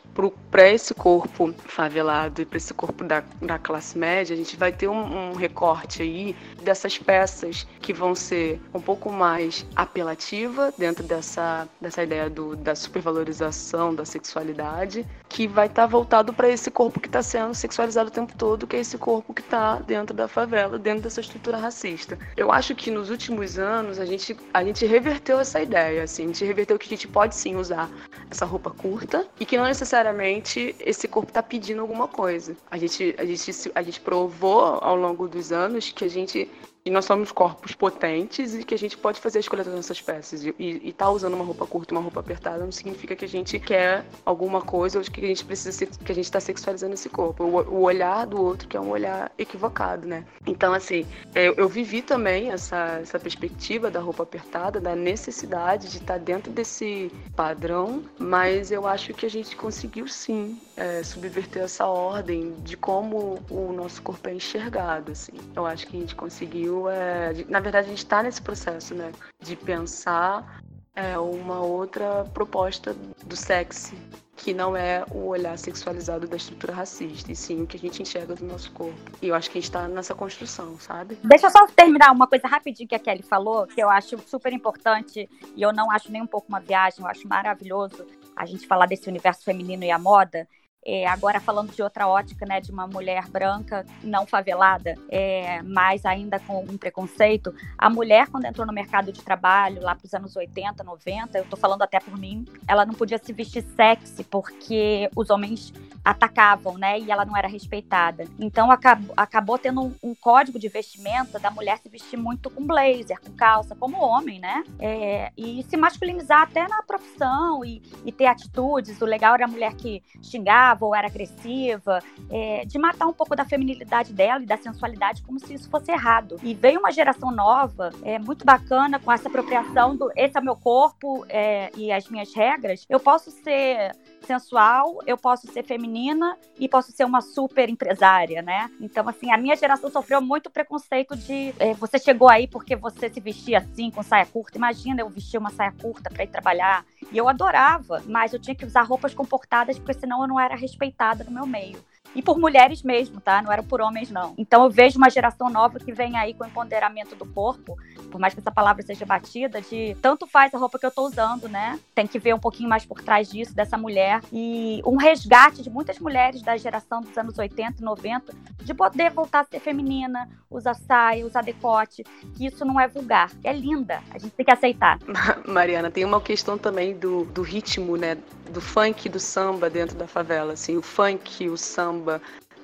para 0.51 0.69
esse 0.69 0.93
corpo 0.93 1.55
favelado 1.65 2.43
e 2.43 2.45
para 2.45 2.59
esse 2.59 2.75
corpo 2.75 3.03
da, 3.03 3.25
da 3.41 3.59
classe 3.59 3.97
média, 3.97 4.35
a 4.35 4.37
gente 4.37 4.59
vai 4.59 4.71
ter 4.71 4.89
um, 4.89 5.31
um, 5.31 5.33
recorte 5.33 6.03
aí 6.03 6.37
dessas 6.63 6.99
peças 6.99 7.67
que 7.81 7.95
vão 7.95 8.15
ser 8.15 8.61
um 8.75 8.81
pouco 8.81 9.11
mais 9.11 9.65
apelativa 9.75 10.71
dentro 10.77 11.03
dessa, 11.03 11.67
dessa 11.81 12.03
ideia 12.03 12.29
do, 12.29 12.55
da 12.55 12.75
supervalorização 12.75 13.95
da 13.95 14.05
sexualidade, 14.05 15.07
que 15.29 15.47
vai 15.47 15.67
estar 15.67 15.83
tá 15.83 15.87
voltado 15.87 16.33
para 16.33 16.49
esse 16.49 16.71
corpo 16.71 17.01
que 17.01 17.09
está 17.09 17.23
sendo 17.23 17.55
sexualizado 17.55 18.09
o 18.09 18.13
tempo 18.13 18.33
todo, 18.37 18.67
que 18.67 18.77
é 18.77 18.81
esse 18.81 18.99
corpo 18.99 19.33
que 19.35 19.41
está 19.41 19.77
dentro 19.81 20.15
da 20.15 20.27
favela, 20.27 20.79
dentro 20.79 21.03
dessa 21.03 21.21
estrutura 21.21 21.57
racista. 21.57 22.19
Eu 22.37 22.51
acho 22.51 22.75
que 22.75 22.91
nos 22.91 23.11
últimos 23.11 23.59
anos 23.59 23.99
a 23.99 24.05
gente, 24.05 24.37
a 24.53 24.65
gente 24.65 24.87
reverteu 24.87 25.39
essa 25.39 25.61
ideia, 25.61 26.03
assim, 26.03 26.25
a 26.25 26.27
gente 26.29 26.45
reverteu 26.45 26.79
que 26.79 26.89
gente 26.89 27.07
pode 27.07 27.35
sim 27.35 27.57
usar 27.57 27.91
essa 28.31 28.45
roupa 28.45 28.71
curta 28.71 29.27
e 29.39 29.47
que 29.47 29.57
não 29.57 29.65
necessariamente 29.65 30.75
esse 30.81 31.07
corpo 31.07 31.31
está 31.31 31.43
pedindo 31.43 31.81
alguma 31.81 32.09
coisa. 32.09 32.57
A 32.71 32.77
gente, 32.79 33.15
a, 33.19 33.25
gente, 33.25 33.73
a 33.75 33.83
gente 33.83 34.01
provou 34.01 34.79
ao 34.81 34.97
longo 34.97 35.29
dos 35.29 35.53
anos 35.53 35.93
que 35.93 36.05
a 36.05 36.09
gente 36.09 36.51
e 36.89 36.91
nós 36.91 37.05
somos 37.05 37.31
corpos 37.31 37.75
potentes 37.75 38.55
e 38.55 38.65
que 38.65 38.75
a 38.75 38.79
gente 38.79 38.97
pode 38.97 39.21
fazer 39.21 39.37
a 39.37 39.41
escolha 39.41 39.63
das 39.63 39.75
nossas 39.75 40.01
peças. 40.01 40.43
E, 40.43 40.55
e 40.59 40.91
tá 40.91 41.11
usando 41.11 41.35
uma 41.35 41.45
roupa 41.45 41.67
curta, 41.67 41.93
uma 41.93 42.01
roupa 42.01 42.21
apertada, 42.21 42.65
não 42.65 42.73
significa 42.73 43.15
que 43.15 43.27
a 43.27 43.29
gente 43.29 43.59
quer 43.59 44.07
alguma 44.25 44.63
coisa 44.63 44.99
ou 44.99 45.05
que 45.05 45.23
a 45.23 45.29
gente 45.29 45.45
precisa 45.45 45.85
que 45.85 46.11
a 46.11 46.15
gente 46.15 46.25
está 46.25 46.41
sexualizando 46.41 46.95
esse 46.95 47.11
corpo. 47.11 47.45
O, 47.45 47.57
o, 47.75 47.83
olhar 47.83 48.27
do 48.27 48.43
outro 48.43 48.67
que 48.67 48.75
é 48.75 48.81
um 48.81 48.89
olhar 48.89 49.31
equivocado, 49.37 50.09
né? 50.09 50.25
Então, 50.47 50.73
assim, 50.73 51.07
eu, 51.35 51.53
eu 51.59 51.69
vivi 51.69 52.01
também 52.01 52.51
essa, 52.53 53.01
essa 53.03 53.19
perspectiva 53.19 53.91
da 53.91 54.01
roupa 54.01 54.23
apertada, 54.23 54.81
da 54.81 54.97
necessidade 54.97 55.91
de 55.91 55.99
estar 55.99 56.15
tá 56.15 56.19
dentro 56.19 56.51
desse 56.51 57.13
padrão, 57.37 58.03
mas 58.19 58.73
eu 58.73 58.87
acho 58.87 59.13
que 59.13 59.27
a 59.27 59.31
gente 59.31 59.55
conseguiu 59.57 60.09
sim 60.09 60.59
é, 60.75 61.03
subverter 61.03 61.65
essa 61.65 61.87
ordem 61.87 62.55
de 62.63 62.79
como 62.79 63.41
o 63.51 63.73
nosso 63.73 64.01
corpo 64.01 64.27
é 64.31 64.35
enxergado, 64.35 65.13
assim. 65.13 65.33
Eu 65.55 65.67
acho 65.67 65.87
que 65.87 65.95
a 65.95 66.01
gente 66.01 66.15
conseguiu 66.15 66.78
é, 66.87 67.33
na 67.49 67.61
verdade, 67.61 67.87
a 67.87 67.91
gente 67.91 68.05
está 68.05 68.23
nesse 68.23 68.43
processo, 68.43 68.95
né? 68.95 69.11
De 69.41 69.57
pensar 69.57 70.61
é, 70.95 71.19
uma 71.19 71.61
outra 71.61 72.25
proposta 72.35 72.93
do 73.25 73.37
sexy, 73.37 73.97
que 74.37 74.53
não 74.53 74.77
é 74.77 75.05
o 75.11 75.27
olhar 75.27 75.57
sexualizado 75.57 76.27
da 76.27 76.37
estrutura 76.37 76.73
racista, 76.73 77.33
e 77.33 77.37
sim 77.37 77.63
o 77.63 77.67
que 77.67 77.77
a 77.77 77.81
gente 77.81 78.03
enxerga 78.03 78.35
do 78.35 78.45
nosso 78.45 78.71
corpo. 78.73 78.99
E 79.23 79.29
eu 79.29 79.35
acho 79.35 79.51
que 79.51 79.59
a 79.59 79.61
gente 79.61 79.71
está 79.71 79.89
nessa 79.89 80.15
construção, 80.15 80.79
sabe? 80.79 81.17
Deixa 81.25 81.47
eu 81.47 81.51
só 81.51 81.67
terminar 81.69 82.13
uma 82.13 82.27
coisa 82.27 82.47
rapidinho 82.49 82.89
que 82.89 82.95
a 82.95 82.99
Kelly 82.99 83.23
falou, 83.23 83.67
que 83.67 83.81
eu 83.81 83.89
acho 83.89 84.19
super 84.27 84.53
importante, 84.53 85.29
e 85.57 85.63
eu 85.63 85.73
não 85.73 85.91
acho 85.91 86.11
nem 86.11 86.23
um 86.23 86.27
pouco 86.27 86.49
uma 86.49 86.61
viagem, 86.61 87.01
eu 87.01 87.07
acho 87.07 87.27
maravilhoso 87.27 88.07
a 88.37 88.45
gente 88.45 88.67
falar 88.67 88.87
desse 88.87 89.09
universo 89.09 89.45
feminino 89.45 89.85
e 89.85 89.91
a 89.91 89.99
moda, 89.99 90.49
é, 90.85 91.07
agora 91.07 91.41
falando 91.41 91.75
de 91.75 91.83
outra 91.83 92.09
ótica, 92.09 92.47
né, 92.47 92.61
de 92.61 92.71
uma 92.71 92.87
mulher 92.87 93.27
branca 93.29 93.85
não 94.03 94.27
favelada, 94.27 94.95
é, 95.11 95.61
mas 95.63 96.05
ainda 96.07 96.39
com 96.39 96.61
um 96.61 96.79
preconceito, 96.79 97.55
a 97.77 97.91
mulher 97.91 98.29
quando 98.29 98.45
entrou 98.47 98.67
no 98.67 98.73
mercado 98.73 99.13
de 99.13 99.23
trabalho 99.23 99.83
lá 99.83 99.95
para 99.95 100.07
os 100.07 100.15
anos 100.15 100.35
80, 100.35 100.83
90, 100.83 101.39
eu 101.39 101.45
estou 101.45 101.59
falando 101.59 101.83
até 101.83 102.01
por 102.01 102.17
mim, 102.17 102.47
ela 102.67 102.87
não 102.87 102.95
podia 102.95 103.19
se 103.19 103.33
vestir 103.33 103.63
sexy 103.77 104.25
porque 104.25 105.11
os 105.15 105.31
homens 105.31 105.73
atacavam, 106.05 106.79
né, 106.79 106.99
e 106.99 107.11
ela 107.11 107.25
não 107.25 107.37
era 107.37 107.49
respeitada. 107.49 108.25
Então 108.39 108.71
acabou, 108.71 109.13
acabou 109.17 109.59
tendo 109.59 109.83
um, 109.83 109.95
um 110.03 110.15
código 110.15 110.59
de 110.59 110.69
vestimenta 110.69 111.39
da 111.39 111.51
mulher 111.51 111.79
se 111.79 111.89
vestir 111.89 112.17
muito 112.17 112.49
com 112.49 112.67
blazer, 112.67 113.21
com 113.21 113.33
calça, 113.33 113.77
como 113.77 114.01
homem, 114.01 114.41
né, 114.41 114.65
é, 114.79 115.33
e 115.37 115.63
se 115.65 115.77
masculinizar 115.77 116.43
até 116.43 116.67
na 116.67 116.83
profissão 116.83 117.63
e, 117.63 117.83
e 118.07 118.13
ter 118.13 118.27
atitudes. 118.27 119.01
O 119.03 119.05
legal 119.05 119.35
era 119.35 119.45
a 119.45 119.49
mulher 119.49 119.75
que 119.75 120.03
xingava 120.23 120.68
ou 120.81 120.95
era 120.95 121.07
agressiva, 121.07 122.01
é, 122.31 122.65
de 122.65 122.79
matar 122.79 123.07
um 123.07 123.13
pouco 123.13 123.35
da 123.37 123.45
feminilidade 123.45 124.13
dela 124.13 124.43
e 124.43 124.47
da 124.47 124.57
sensualidade 124.57 125.23
como 125.23 125.39
se 125.39 125.55
isso 125.55 125.69
fosse 125.71 125.91
errado. 125.91 126.37
E 126.43 126.55
veio 126.55 126.81
uma 126.81 126.91
geração 126.91 127.31
nova, 127.31 127.91
é 128.03 128.19
muito 128.19 128.45
bacana 128.45 128.99
com 128.99 129.11
essa 129.13 129.29
apropriação 129.29 129.97
do 129.97 130.11
esse 130.17 130.37
é 130.37 130.41
meu 130.41 130.57
corpo 130.57 131.25
é, 131.29 131.71
e 131.77 131.93
as 131.93 132.09
minhas 132.09 132.35
regras. 132.35 132.85
Eu 132.89 133.01
posso 133.01 133.31
ser 133.31 133.93
sensual, 134.27 134.99
eu 135.07 135.17
posso 135.17 135.51
ser 135.53 135.65
feminina 135.65 136.37
e 136.59 136.69
posso 136.69 136.93
ser 136.93 137.05
uma 137.05 137.21
super 137.21 137.69
empresária, 137.69 138.43
né? 138.43 138.71
Então, 138.81 139.09
assim, 139.09 139.31
a 139.33 139.37
minha 139.37 139.57
geração 139.57 139.91
sofreu 139.91 140.21
muito 140.21 140.51
preconceito 140.51 141.17
de 141.17 141.55
é, 141.59 141.75
você 141.75 141.99
chegou 141.99 142.29
aí 142.29 142.47
porque 142.47 142.77
você 142.77 143.09
se 143.09 143.21
vestia 143.21 143.59
assim, 143.59 143.91
com 143.91 144.03
saia 144.03 144.27
curta. 144.27 144.59
Imagina 144.59 145.01
eu 145.01 145.09
vestir 145.09 145.39
uma 145.39 145.51
saia 145.51 145.73
curta 145.73 146.11
para 146.11 146.25
ir 146.25 146.29
trabalhar. 146.29 146.85
E 147.11 147.17
eu 147.17 147.29
adorava, 147.29 148.03
mas 148.07 148.33
eu 148.33 148.41
tinha 148.41 148.55
que 148.55 148.65
usar 148.65 148.83
roupas 148.83 149.15
comportadas 149.15 149.79
porque 149.79 149.95
senão 149.95 150.23
eu 150.23 150.29
não 150.29 150.39
era 150.39 150.55
respeitada 150.55 151.25
no 151.25 151.31
meu 151.31 151.47
meio. 151.47 151.83
E 152.19 152.23
por 152.23 152.37
mulheres 152.37 152.83
mesmo, 152.83 153.21
tá? 153.21 153.41
Não 153.41 153.53
era 153.53 153.63
por 153.63 153.81
homens, 153.81 154.11
não. 154.11 154.35
Então 154.37 154.65
eu 154.65 154.71
vejo 154.71 154.99
uma 154.99 155.09
geração 155.09 155.49
nova 155.49 155.79
que 155.79 155.93
vem 155.93 156.17
aí 156.17 156.35
com 156.35 156.45
empoderamento 156.45 157.15
do 157.15 157.25
corpo, 157.25 157.77
por 158.11 158.21
mais 158.21 158.35
que 158.35 158.41
essa 158.41 158.51
palavra 158.51 158.83
seja 158.83 159.07
batida, 159.07 159.61
de 159.61 159.97
tanto 160.03 160.27
faz 160.27 160.53
a 160.53 160.59
roupa 160.59 160.81
que 160.81 160.87
eu 160.87 160.91
tô 160.91 161.07
usando, 161.07 161.49
né? 161.49 161.79
Tem 161.95 162.09
que 162.09 162.19
ver 162.19 162.35
um 162.35 162.39
pouquinho 162.41 162.69
mais 162.69 162.85
por 162.85 163.01
trás 163.01 163.31
disso, 163.31 163.55
dessa 163.55 163.79
mulher. 163.79 164.21
E 164.33 164.83
um 164.85 164.97
resgate 164.97 165.63
de 165.63 165.71
muitas 165.71 166.01
mulheres 166.01 166.43
da 166.43 166.57
geração 166.57 167.01
dos 167.03 167.17
anos 167.17 167.39
80 167.39 167.81
e 167.81 167.85
90 167.85 168.35
de 168.65 168.75
poder 168.75 169.13
voltar 169.13 169.41
a 169.43 169.45
ser 169.45 169.61
feminina, 169.61 170.29
usar 170.51 170.75
saia, 170.75 171.25
usar 171.25 171.45
decote, 171.45 172.03
que 172.35 172.47
isso 172.47 172.65
não 172.65 172.81
é 172.81 172.89
vulgar, 172.89 173.31
é 173.45 173.53
linda. 173.53 174.03
A 174.11 174.19
gente 174.19 174.33
tem 174.33 174.45
que 174.45 174.53
aceitar. 174.53 174.99
Mariana, 175.47 175.89
tem 175.89 176.05
uma 176.05 176.21
questão 176.21 176.59
também 176.59 176.99
do, 176.99 177.25
do 177.27 177.43
ritmo, 177.43 177.97
né? 177.97 178.19
Do 178.51 178.61
funk, 178.61 179.09
do 179.09 179.21
samba 179.21 179.71
dentro 179.71 179.97
da 179.97 180.09
favela, 180.09 180.55
assim. 180.55 180.77
O 180.77 180.83
funk, 180.83 181.49
o 181.49 181.57
samba 181.57 182.08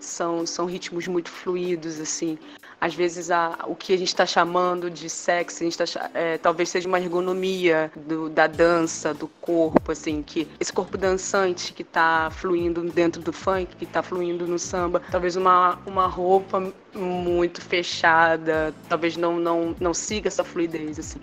são, 0.05 0.47
são 0.47 0.67
ritmos 0.67 1.07
muito 1.09 1.31
fluidos, 1.31 2.01
assim. 2.01 2.39
Às 2.81 2.95
vezes 2.95 3.31
a, 3.31 3.59
o 3.67 3.75
que 3.75 3.95
a 3.95 3.97
gente 3.97 4.09
está 4.09 4.27
chamando 4.27 4.91
de 4.91 5.09
sexo, 5.09 5.65
tá, 5.77 5.85
é, 6.13 6.37
talvez 6.37 6.69
seja 6.69 6.87
uma 6.87 7.01
ergonomia 7.01 7.91
do, 7.97 8.29
da 8.29 8.47
dança, 8.47 9.15
do 9.15 9.27
corpo, 9.41 9.93
assim, 9.93 10.23
que 10.23 10.47
esse 10.61 10.73
corpo 10.73 10.99
dançante 10.99 11.73
que 11.73 11.81
está 11.81 12.31
fluindo 12.31 12.83
dentro 12.91 13.23
do 13.23 13.33
funk, 13.33 13.75
que 13.77 13.85
está 13.85 14.03
fluindo 14.03 14.47
no 14.47 14.59
samba, 14.59 15.01
talvez 15.11 15.35
uma, 15.35 15.79
uma 15.87 16.07
roupa 16.07 16.73
muito 16.95 17.63
fechada, 17.63 18.75
talvez 18.89 19.17
não, 19.17 19.39
não, 19.39 19.75
não 19.81 19.95
siga 19.95 20.29
essa 20.29 20.45
fluidez, 20.45 20.99
assim 20.99 21.21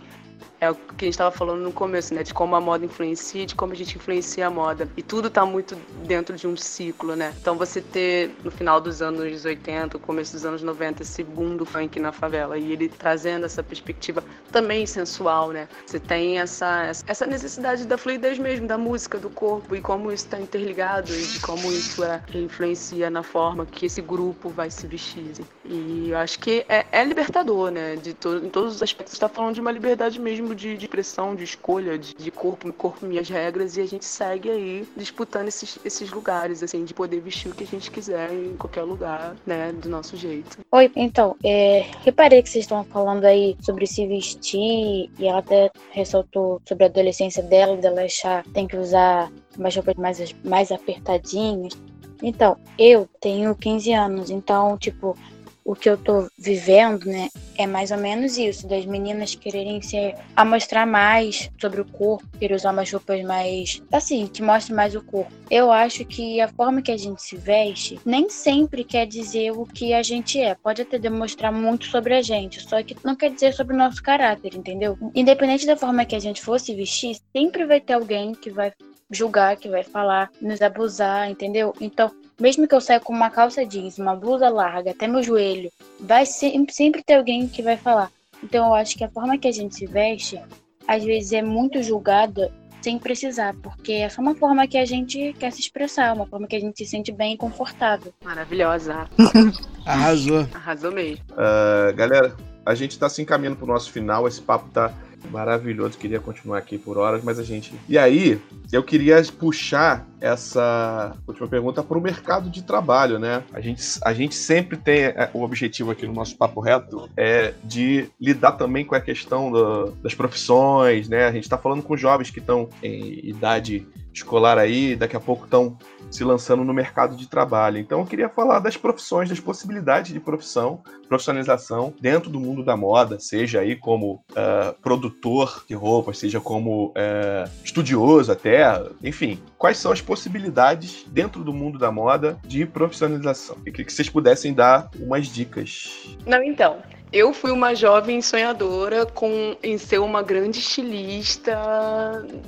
é 0.62 0.70
o 0.70 0.76
que 0.76 1.06
a 1.06 1.08
gente 1.08 1.16
estava 1.16 1.32
falando 1.32 1.62
no 1.62 1.72
começo, 1.72 2.14
né? 2.14 2.22
De 2.22 2.36
como 2.36 2.56
a 2.56 2.62
moda 2.62 2.86
influencia, 2.86 3.48
de 3.48 3.56
como 3.56 3.74
a 3.74 3.76
gente 3.76 3.98
influencia 3.98 4.46
a 4.46 4.50
moda. 4.50 4.88
E 4.96 5.02
tudo 5.02 5.28
está 5.28 5.44
muito 5.44 5.76
dentro 6.06 6.36
de 6.36 6.48
um 6.48 6.56
ciclo, 6.56 7.16
né? 7.16 7.34
Então 7.42 7.58
você 7.58 7.82
ter 7.82 8.36
no 8.44 8.52
final 8.52 8.80
dos 8.80 9.02
anos 9.02 9.44
80, 9.44 9.98
começo 9.98 10.34
dos 10.34 10.46
anos 10.46 10.62
90, 10.62 11.02
esse 11.02 11.24
boom 11.24 11.58
do 11.58 11.66
funk 11.66 12.00
na 12.00 12.12
favela 12.12 12.60
e 12.60 12.74
ele 12.74 12.88
trazendo 12.88 13.48
essa 13.48 13.64
perspectiva 13.64 14.24
também 14.52 14.86
sensual, 14.86 15.50
né? 15.50 15.68
Você 15.84 16.00
tem 16.00 16.38
essa, 16.38 16.92
essa 17.08 17.26
necessidade 17.26 17.88
da 17.88 17.98
fluidez 17.98 18.38
mesmo, 18.38 18.68
da 18.68 18.78
música, 18.78 19.18
do 19.18 19.32
corpo 19.32 19.76
e 19.76 19.82
como 19.82 20.12
isso 20.12 20.26
está 20.26 20.40
interligado 20.40 21.12
e 21.12 21.24
de 21.24 21.40
como 21.40 21.72
isso 21.72 22.04
é, 22.04 22.22
influencia 22.36 23.10
na 23.10 23.24
forma 23.24 23.66
que 23.66 23.88
esse 23.88 24.02
grupo 24.02 24.50
vai 24.50 24.70
se 24.70 24.86
vestir. 24.86 25.34
E 25.66 26.10
eu 26.12 26.18
acho 26.20 26.38
que 26.38 26.64
é, 26.70 26.86
é 26.92 27.04
libertador, 27.04 27.72
né? 27.72 27.96
De 27.96 28.14
to, 28.14 28.36
em 28.38 28.50
todos 28.50 28.76
os 28.76 28.84
aspectos. 28.84 29.14
Está 29.14 29.28
falando 29.28 29.56
de 29.56 29.62
uma 29.62 29.72
liberdade 29.72 30.20
mesmo 30.20 30.51
de, 30.56 30.78
de 30.78 30.88
pressão, 30.88 31.36
de 31.36 31.44
escolha, 31.44 31.98
de, 31.98 32.14
de 32.14 32.32
corpo, 32.32 32.72
corpo, 32.74 33.06
minhas 33.06 33.30
regras, 33.30 33.78
e 33.78 33.82
a 33.82 33.86
gente 33.86 34.06
segue 34.06 34.50
aí 34.50 34.88
disputando 34.96 35.48
esses, 35.48 35.80
esses 35.84 36.12
lugares, 36.12 36.64
assim, 36.64 36.84
de 36.84 36.94
poder 36.94 37.20
vestir 37.22 37.52
o 37.52 37.56
que 37.56 37.64
a 37.64 37.68
gente 37.68 37.90
quiser 37.92 38.32
em 38.32 38.56
qualquer 38.58 38.84
lugar, 38.84 39.36
né, 39.46 39.72
do 39.72 39.90
nosso 39.90 40.16
jeito. 40.18 40.60
Oi, 40.72 40.92
então, 40.96 41.36
é, 41.44 41.86
reparei 42.04 42.42
que 42.42 42.50
vocês 42.50 42.66
estão 42.66 42.84
falando 42.84 43.26
aí 43.26 43.56
sobre 43.62 43.86
se 43.88 44.06
vestir, 44.08 45.10
e 45.18 45.28
ela 45.28 45.40
até 45.40 45.72
ressaltou 45.92 46.62
sobre 46.66 46.86
a 46.86 46.88
adolescência 46.88 47.44
dela, 47.44 47.78
dela 47.78 48.04
achar 48.04 48.44
que 48.44 48.50
tem 48.52 48.68
que 48.68 48.78
usar 48.78 49.32
umas 49.58 49.76
roupas 49.76 49.96
mais, 49.96 50.36
mais 50.44 50.72
apertadinhas. 50.72 51.74
Então, 52.22 52.58
eu 52.78 53.10
tenho 53.20 53.56
15 53.56 53.94
anos, 53.94 54.30
então, 54.30 54.78
tipo, 54.78 55.18
o 55.64 55.76
que 55.76 55.90
eu 55.90 55.98
tô 55.98 56.28
vivendo, 56.38 57.06
né, 57.06 57.30
é 57.62 57.68
mais 57.68 57.92
ou 57.92 57.98
menos 57.98 58.38
isso, 58.38 58.68
das 58.68 58.86
meninas 58.86 59.36
quererem 59.36 59.82
se 59.82 60.16
mostrar 60.46 60.86
mais 60.86 61.50
sobre 61.60 61.82
o 61.82 61.86
corpo, 61.86 62.28
querer 62.38 62.56
usar 62.56 62.72
umas 62.72 62.92
roupas 62.92 63.24
mais, 63.24 63.82
assim, 63.92 64.28
que 64.28 64.42
mostrem 64.42 64.76
mais 64.76 64.96
o 64.96 65.02
corpo. 65.02 65.32
Eu 65.50 65.72
acho 65.72 66.04
que 66.06 66.42
a 66.42 66.48
forma 66.48 66.82
que 66.82 66.92
a 66.92 66.98
gente 66.98 67.22
se 67.22 67.38
veste 67.38 68.00
nem 68.06 68.30
sempre 68.30 68.84
quer 68.84 69.06
dizer 69.06 69.52
o 69.52 69.66
que 69.66 69.94
a 69.94 70.02
gente 70.02 70.40
é. 70.40 70.56
Pode 70.56 70.82
até 70.82 70.98
demonstrar 70.98 71.52
muito 71.52 71.86
sobre 71.86 72.14
a 72.16 72.22
gente, 72.22 72.62
só 72.62 72.82
que 72.84 72.96
não 73.04 73.16
quer 73.16 73.32
dizer 73.32 73.54
sobre 73.54 73.74
o 73.74 73.78
nosso 73.78 74.02
caráter, 74.02 74.56
entendeu? 74.56 74.98
Independente 75.14 75.66
da 75.66 75.78
forma 75.78 76.06
que 76.06 76.16
a 76.16 76.20
gente 76.20 76.42
for 76.42 76.60
se 76.60 76.74
vestir, 76.76 77.18
sempre 77.36 77.66
vai 77.66 77.80
ter 77.80 77.94
alguém 77.94 78.34
que 78.34 78.50
vai 78.50 78.74
julgar, 79.10 79.58
que 79.58 79.68
vai 79.68 79.84
falar, 79.84 80.32
nos 80.42 80.62
abusar, 80.62 81.30
entendeu? 81.30 81.74
Então, 81.82 82.12
mesmo 82.42 82.68
que 82.68 82.74
eu 82.74 82.82
saia 82.82 83.00
com 83.00 83.14
uma 83.14 83.30
calça 83.30 83.66
jeans, 83.66 84.00
uma 84.00 84.16
blusa 84.16 84.50
larga 84.50 84.92
até 84.92 85.08
meu 85.08 85.22
joelho, 85.22 85.72
vai 86.00 86.26
sempre, 86.26 86.74
sempre 86.74 87.04
ter 87.04 87.16
alguém 87.16 87.48
que 87.48 87.62
vai 87.62 87.78
falar. 87.78 88.12
Então 88.44 88.68
eu 88.68 88.74
acho 88.74 88.98
que 88.98 89.04
a 89.04 89.10
forma 89.10 89.38
que 89.38 89.48
a 89.48 89.52
gente 89.52 89.76
se 89.76 89.86
veste, 89.86 90.42
às 90.88 91.04
vezes 91.04 91.32
é 91.32 91.42
muito 91.42 91.84
julgada 91.84 92.52
sem 92.82 92.98
precisar, 92.98 93.54
porque 93.62 93.94
é 93.94 94.10
só 94.10 94.22
uma 94.22 94.34
forma 94.34 94.68
que 94.68 94.78
a 94.78 94.86
gente 94.86 95.34
quer 95.34 95.52
se 95.52 95.62
expressar, 95.62 96.16
uma 96.16 96.26
forma 96.26 96.48
que 96.48 96.56
a 96.56 96.60
gente 96.60 96.80
se 96.80 96.86
sente 96.90 97.12
bem 97.12 97.36
e 97.36 97.38
confortável. 97.38 98.12
Maravilhosa. 98.24 99.08
Arrasou. 99.86 100.48
Arrasou 100.52 100.92
mesmo. 100.92 101.24
Uh, 101.32 101.96
galera, 101.96 102.36
a 102.66 102.74
gente 102.74 102.98
tá 102.98 103.08
se 103.08 103.22
encaminhando 103.22 103.58
pro 103.58 103.68
nosso 103.68 103.92
final, 103.92 104.28
esse 104.28 104.42
papo 104.42 104.68
tá 104.70 104.92
maravilhoso, 105.30 105.98
queria 105.98 106.20
continuar 106.20 106.58
aqui 106.58 106.78
por 106.78 106.98
horas, 106.98 107.24
mas 107.24 107.40
a 107.40 107.44
gente. 107.44 107.74
E 107.88 107.98
aí, 107.98 108.40
eu 108.72 108.84
queria 108.84 109.22
puxar 109.38 110.08
essa 110.20 111.16
última 111.28 111.48
pergunta 111.48 111.84
para 111.84 111.98
o 111.98 112.02
mercado 112.02 112.50
de 112.50 112.62
trabalho, 112.62 113.20
né? 113.20 113.44
A 113.54 113.60
gente, 113.60 113.84
a 114.04 114.14
gente 114.14 114.36
sempre 114.36 114.78
tem 114.78 115.04
é, 115.04 115.30
o 115.34 115.42
objetivo 115.44 115.92
aqui 115.92 116.06
no 116.06 116.14
nosso 116.14 116.38
Papo 116.38 116.62
Reto 116.62 117.10
é 117.18 117.54
de 117.64 118.10
lidar 118.20 118.54
também 118.54 118.86
com 118.86 118.96
a 118.96 119.02
questão 119.02 119.52
do, 119.52 119.92
das 120.04 120.14
profissões, 120.14 121.10
né? 121.10 121.26
A 121.26 121.32
gente 121.32 121.44
está 121.44 121.58
falando 121.58 121.82
com 121.82 121.98
jovens 121.98 122.30
que 122.30 122.40
estão 122.40 122.70
em 122.84 123.20
idade 123.24 123.86
escolar 124.14 124.58
aí, 124.58 124.96
daqui 124.96 125.16
a 125.16 125.20
pouco 125.20 125.46
estão 125.46 125.78
se 126.10 126.24
lançando 126.24 126.64
no 126.64 126.74
mercado 126.74 127.16
de 127.16 127.28
trabalho. 127.28 127.78
Então 127.78 128.00
eu 128.00 128.06
queria 128.06 128.30
falar 128.30 128.60
das 128.60 128.76
profissões, 128.76 129.30
das 129.30 129.40
possibilidades 129.40 130.12
de 130.12 130.20
profissão, 130.20 130.82
profissionalização 131.08 131.94
dentro 132.00 132.30
do 132.30 132.40
mundo 132.40 132.64
da 132.64 132.76
moda, 132.76 133.20
seja 133.20 133.62
aí 133.62 133.76
como 133.76 134.24
uh, 134.32 134.74
produtor 134.82 135.64
de 135.68 135.74
roupas, 135.74 136.18
seja 136.18 136.40
como 136.40 136.88
uh, 136.88 137.50
estudioso 137.64 138.32
até, 138.32 138.64
enfim, 139.04 139.40
quais 139.58 139.78
são 139.78 139.92
as 139.92 140.02
possibilidades 140.02 141.06
dentro 141.08 141.44
do 141.44 141.54
mundo 141.54 141.80
da 141.80 141.92
moda 141.92 142.38
de 142.46 142.66
profissionalização? 142.66 143.56
Queria 143.64 143.86
que 143.86 143.94
vocês 143.94 144.10
pudessem 144.10 144.54
dar 144.54 144.90
umas 145.00 145.28
dicas. 145.28 146.16
Não, 146.26 146.44
então. 146.44 146.78
Eu 147.14 147.34
fui 147.34 147.52
uma 147.52 147.76
jovem 147.76 148.22
sonhadora 148.22 149.06
com 149.06 149.58
em 149.62 149.78
ser 149.78 150.00
uma 150.00 150.24
grande 150.24 150.60
estilista, 150.60 151.54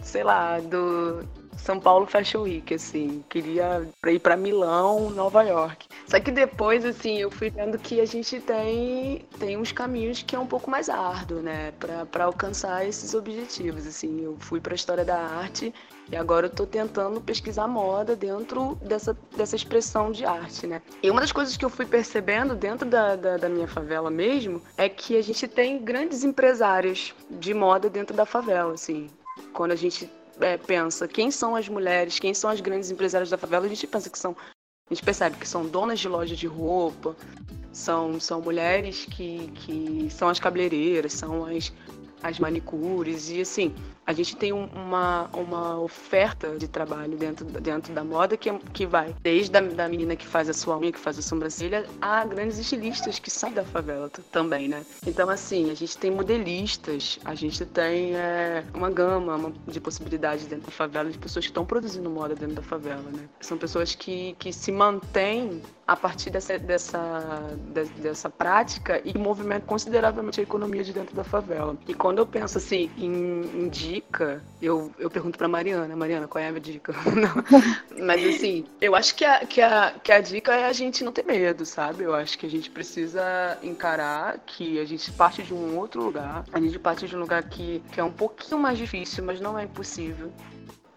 sei 0.02 0.24
lá, 0.24 0.58
do 0.62 1.20
são 1.64 1.80
Paulo 1.80 2.06
Fashion 2.06 2.42
Week, 2.42 2.74
assim. 2.74 3.24
Queria 3.30 3.88
ir 4.08 4.20
para 4.20 4.36
Milão, 4.36 5.10
Nova 5.10 5.44
York. 5.44 5.88
Só 6.08 6.20
que 6.20 6.30
depois, 6.30 6.86
assim, 6.86 7.18
eu 7.20 7.32
fui 7.32 7.50
vendo 7.50 7.80
que 7.80 8.02
a 8.02 8.06
gente 8.06 8.40
tem, 8.42 9.26
tem 9.40 9.58
uns 9.58 9.72
caminhos 9.72 10.22
que 10.22 10.36
é 10.36 10.40
um 10.40 10.46
pouco 10.46 10.70
mais 10.70 10.90
árduo, 10.90 11.42
né? 11.42 11.74
para 12.12 12.26
alcançar 12.26 12.86
esses 12.86 13.14
objetivos, 13.14 13.88
assim. 13.88 14.24
Eu 14.24 14.36
fui 14.40 14.60
para 14.60 14.74
a 14.74 14.76
história 14.76 15.06
da 15.06 15.18
arte 15.18 15.74
e 16.12 16.18
agora 16.18 16.48
eu 16.48 16.50
tô 16.50 16.66
tentando 16.68 17.22
pesquisar 17.22 17.68
moda 17.68 18.14
dentro 18.14 18.76
dessa, 18.82 19.18
dessa 19.36 19.56
expressão 19.56 20.12
de 20.12 20.26
arte, 20.26 20.68
né? 20.68 20.82
E 21.02 21.10
uma 21.10 21.22
das 21.22 21.32
coisas 21.32 21.56
que 21.56 21.64
eu 21.64 21.70
fui 21.70 21.86
percebendo 21.86 22.56
dentro 22.56 22.90
da, 22.90 23.16
da, 23.16 23.38
da 23.38 23.48
minha 23.48 23.68
favela 23.68 24.12
mesmo 24.12 24.62
é 24.78 24.90
que 24.90 25.18
a 25.18 25.24
gente 25.24 25.48
tem 25.48 25.82
grandes 25.82 26.26
empresárias 26.26 27.14
de 27.30 27.54
moda 27.54 27.90
dentro 27.90 28.16
da 28.16 28.26
favela, 28.26 28.74
assim. 28.74 29.10
Quando 29.54 29.72
a 29.72 29.76
gente 29.76 30.10
é, 30.40 30.58
pensa 30.58 31.08
quem 31.08 31.32
são 31.32 31.56
as 31.56 31.68
mulheres, 31.70 32.20
quem 32.20 32.34
são 32.34 32.50
as 32.50 32.62
grandes 32.62 32.92
empresárias 32.92 33.30
da 33.30 33.38
favela, 33.38 33.66
a 33.66 33.70
gente 33.70 33.88
pensa 33.88 34.10
que 34.10 34.18
são. 34.18 34.36
A 34.90 34.94
gente 34.94 35.04
percebe 35.04 35.38
que 35.38 35.48
são 35.48 35.66
donas 35.66 36.00
de 36.00 36.10
loja 36.10 36.36
de 36.36 36.46
roupa, 36.46 37.16
são, 37.72 38.20
são 38.20 38.42
mulheres 38.42 39.06
que, 39.06 39.48
que 39.56 40.08
são 40.12 40.28
as 40.28 40.40
cabeleireiras, 40.40 41.14
são 41.14 41.46
as, 41.46 41.72
as 42.22 42.38
manicures, 42.38 43.30
e 43.30 43.42
assim, 43.42 43.74
a 44.06 44.14
gente 44.14 44.36
tem 44.36 44.52
uma, 44.52 45.30
uma 45.34 45.80
oferta 45.80 46.58
de 46.58 46.68
trabalho 46.68 47.18
dentro, 47.18 47.46
dentro 47.46 47.94
da 47.94 48.04
moda 48.04 48.36
que, 48.36 48.52
que 48.74 48.86
vai 48.86 49.16
desde 49.22 49.58
a 49.58 49.62
da 49.62 49.88
menina 49.88 50.16
que 50.16 50.28
faz 50.28 50.50
a 50.50 50.54
sua 50.54 50.78
unha, 50.78 50.92
que 50.92 51.00
faz 51.00 51.18
a 51.18 51.22
sobrancelha, 51.22 51.86
a 52.02 52.26
grandes 52.26 52.58
estilistas 52.58 53.20
que 53.20 53.32
saem 53.32 53.54
da 53.54 53.64
favela 53.64 54.10
também, 54.32 54.68
né? 54.68 54.86
Então, 55.06 55.30
assim, 55.30 55.72
a 55.72 55.74
gente 55.74 55.98
tem 55.98 56.12
modelistas, 56.12 57.20
a 57.24 57.34
gente 57.34 57.66
tem 57.66 58.16
é, 58.16 58.64
uma 58.74 58.90
gama 58.90 59.54
de 59.68 59.80
possibilidades 59.80 60.46
dentro 60.46 60.66
da 60.66 60.72
favela 60.72 61.10
de 61.10 61.18
pessoas 61.18 61.46
que 61.46 61.52
estão 61.52 61.66
produzindo 61.66 62.10
moda 62.10 62.36
dentro 62.36 62.56
da 62.56 62.62
favela, 62.62 63.10
né? 63.12 63.28
São 63.40 63.58
pessoas 63.58 63.96
que, 63.96 64.36
que 64.38 64.52
se 64.52 64.72
mantêm 64.72 65.62
a 65.88 65.96
partir 65.96 66.30
dessa, 66.30 66.58
dessa, 66.58 67.58
dessa 67.98 68.30
prática 68.30 69.02
e 69.04 69.18
movimentam 69.18 69.68
consideravelmente 69.68 70.40
a 70.40 70.44
economia 70.44 70.84
de 70.84 70.94
dentro 70.94 71.16
da 71.16 71.24
favela. 71.24 71.78
E 71.88 71.94
quando 71.94 72.20
eu 72.20 72.26
penso 72.26 72.58
assim 72.58 72.90
em, 72.98 73.66
em 73.66 73.70
dica, 73.94 74.42
eu, 74.62 74.92
eu 74.98 75.10
pergunto 75.10 75.38
pra 75.38 75.48
Mariana, 75.48 75.96
Mariana, 75.96 76.28
qual 76.28 76.44
é 76.44 76.48
a 76.48 76.52
minha 76.52 76.62
dica? 76.62 76.94
Mas 78.02 78.26
assim, 78.26 78.66
eu 78.82 78.96
acho 78.96 79.14
que 79.16 79.24
a, 79.24 79.46
que, 79.46 79.62
a, 79.62 79.92
que 80.04 80.12
a 80.12 80.20
dica 80.20 80.56
é 80.56 80.66
a 80.66 80.74
gente 80.74 81.04
não 81.04 81.12
ter 81.12 81.24
medo, 81.26 81.66
sabe? 81.66 82.04
Eu 82.04 82.16
acho 82.16 82.38
que 82.38 82.46
a 82.46 82.50
gente 82.50 82.70
precisa 82.70 83.58
encarar 83.62 84.40
que 84.46 84.80
a 84.80 84.86
gente 84.86 85.12
parte 85.12 85.44
de 85.44 85.54
um 85.54 85.78
outro 85.78 86.04
lugar, 86.04 86.44
a 86.52 86.60
gente 86.60 86.80
parte 86.80 87.08
de 87.08 87.16
um 87.16 87.20
lugar 87.20 87.44
que, 87.44 87.84
que 87.92 88.00
é 88.00 88.04
um 88.04 88.12
pouquinho 88.12 88.60
mais 88.60 88.78
difícil, 88.78 89.24
mas 89.24 89.40
não 89.40 89.58
é 89.58 89.64
impossível. 89.64 90.32